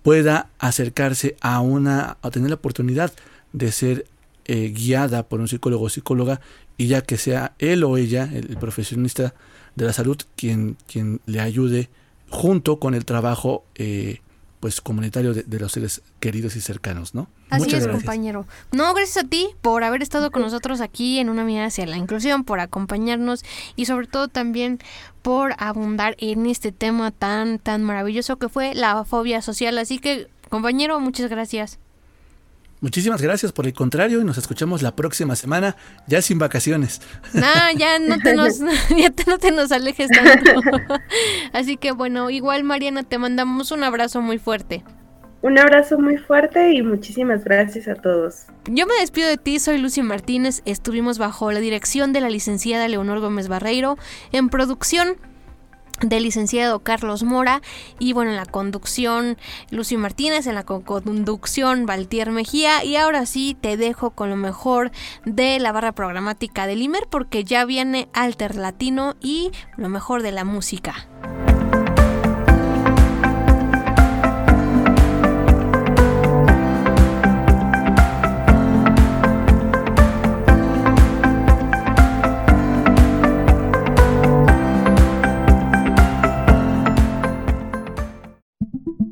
pueda 0.03 0.49
acercarse 0.59 1.35
a 1.41 1.59
una, 1.59 2.17
a 2.21 2.31
tener 2.31 2.49
la 2.49 2.55
oportunidad 2.55 3.13
de 3.53 3.71
ser 3.71 4.07
eh, 4.45 4.73
guiada 4.75 5.27
por 5.27 5.39
un 5.39 5.47
psicólogo 5.47 5.85
o 5.85 5.89
psicóloga 5.89 6.41
y 6.77 6.87
ya 6.87 7.01
que 7.01 7.17
sea 7.17 7.55
él 7.59 7.83
o 7.83 7.97
ella, 7.97 8.29
el, 8.33 8.57
profesionista 8.57 9.33
de 9.75 9.85
la 9.85 9.93
salud, 9.93 10.17
quien, 10.35 10.77
quien 10.87 11.21
le 11.25 11.39
ayude 11.39 11.89
junto 12.29 12.79
con 12.79 12.95
el 12.95 13.05
trabajo 13.05 13.65
eh, 13.75 14.19
pues 14.65 14.81
comunitario 14.81 15.35
de, 15.35 15.59
los 15.59 15.73
seres 15.73 16.01
queridos 16.19 16.55
y 16.55 16.59
cercanos, 16.59 17.13
¿no? 17.13 17.27
Así 17.51 17.75
es, 17.75 17.87
compañero. 17.87 18.47
No, 18.71 18.95
gracias 18.95 19.23
a 19.23 19.27
ti 19.27 19.49
por 19.61 19.83
haber 19.83 20.01
estado 20.01 20.31
con 20.31 20.41
nosotros 20.41 20.81
aquí 20.81 21.19
en 21.19 21.29
una 21.29 21.43
mirada 21.43 21.67
hacia 21.67 21.85
la 21.85 21.97
inclusión, 21.97 22.43
por 22.43 22.59
acompañarnos 22.59 23.45
y 23.75 23.85
sobre 23.85 24.07
todo 24.07 24.27
también 24.27 24.79
por 25.21 25.53
abundar 25.59 26.15
en 26.17 26.47
este 26.47 26.71
tema 26.71 27.11
tan 27.11 27.59
tan 27.59 27.83
maravilloso 27.83 28.37
que 28.37 28.49
fue 28.49 28.73
la 28.73 29.05
fobia 29.05 29.43
social. 29.43 29.77
Así 29.77 29.99
que, 29.99 30.29
compañero, 30.49 30.99
muchas 30.99 31.29
gracias. 31.29 31.77
Muchísimas 32.85 33.19
gracias 33.19 33.51
por 33.51 33.65
el 33.65 33.73
contrario 33.73 34.21
y 34.21 34.23
nos 34.23 34.37
escuchamos 34.37 34.83
la 34.83 34.95
próxima 34.95 35.35
semana 35.35 35.75
ya 36.05 36.21
sin 36.21 36.37
vacaciones. 36.37 37.01
No, 37.33 37.41
ya 37.75 37.97
no 37.97 38.19
te 38.19 38.35
nos, 38.35 38.59
ya 38.95 39.11
no 39.25 39.39
te 39.39 39.49
nos 39.49 39.71
alejes 39.71 40.07
tanto. 40.11 40.61
Así 41.51 41.77
que 41.77 41.93
bueno, 41.93 42.29
igual 42.29 42.63
Mariana 42.63 43.01
te 43.01 43.17
mandamos 43.17 43.71
un 43.71 43.83
abrazo 43.83 44.21
muy 44.21 44.37
fuerte. 44.37 44.83
Un 45.41 45.57
abrazo 45.57 45.97
muy 45.97 46.17
fuerte 46.17 46.73
y 46.73 46.83
muchísimas 46.83 47.43
gracias 47.43 47.87
a 47.87 47.95
todos. 47.95 48.45
Yo 48.65 48.85
me 48.85 48.93
despido 48.99 49.29
de 49.29 49.37
ti, 49.37 49.57
soy 49.57 49.79
Lucy 49.79 50.03
Martínez, 50.03 50.61
estuvimos 50.65 51.17
bajo 51.17 51.51
la 51.51 51.61
dirección 51.61 52.13
de 52.13 52.21
la 52.21 52.29
licenciada 52.29 52.87
Leonor 52.87 53.19
Gómez 53.19 53.47
Barreiro 53.47 53.97
en 54.31 54.49
producción 54.49 55.17
del 56.01 56.23
licenciado 56.23 56.79
Carlos 56.79 57.23
Mora 57.23 57.61
y 57.99 58.13
bueno 58.13 58.31
en 58.31 58.37
la 58.37 58.45
conducción 58.45 59.37
Lucio 59.69 59.97
Martínez 59.99 60.47
en 60.47 60.55
la 60.55 60.63
conducción 60.63 61.85
Valtier 61.85 62.31
Mejía 62.31 62.83
y 62.83 62.95
ahora 62.95 63.25
sí 63.25 63.57
te 63.59 63.77
dejo 63.77 64.11
con 64.11 64.29
lo 64.29 64.35
mejor 64.35 64.91
de 65.25 65.59
la 65.59 65.71
barra 65.71 65.93
programática 65.93 66.67
del 66.67 66.81
Imer 66.81 67.07
porque 67.09 67.43
ya 67.43 67.65
viene 67.65 68.09
Alter 68.13 68.55
Latino 68.55 69.15
y 69.21 69.51
lo 69.77 69.89
mejor 69.89 70.21
de 70.21 70.31
la 70.31 70.43
música. 70.43 71.07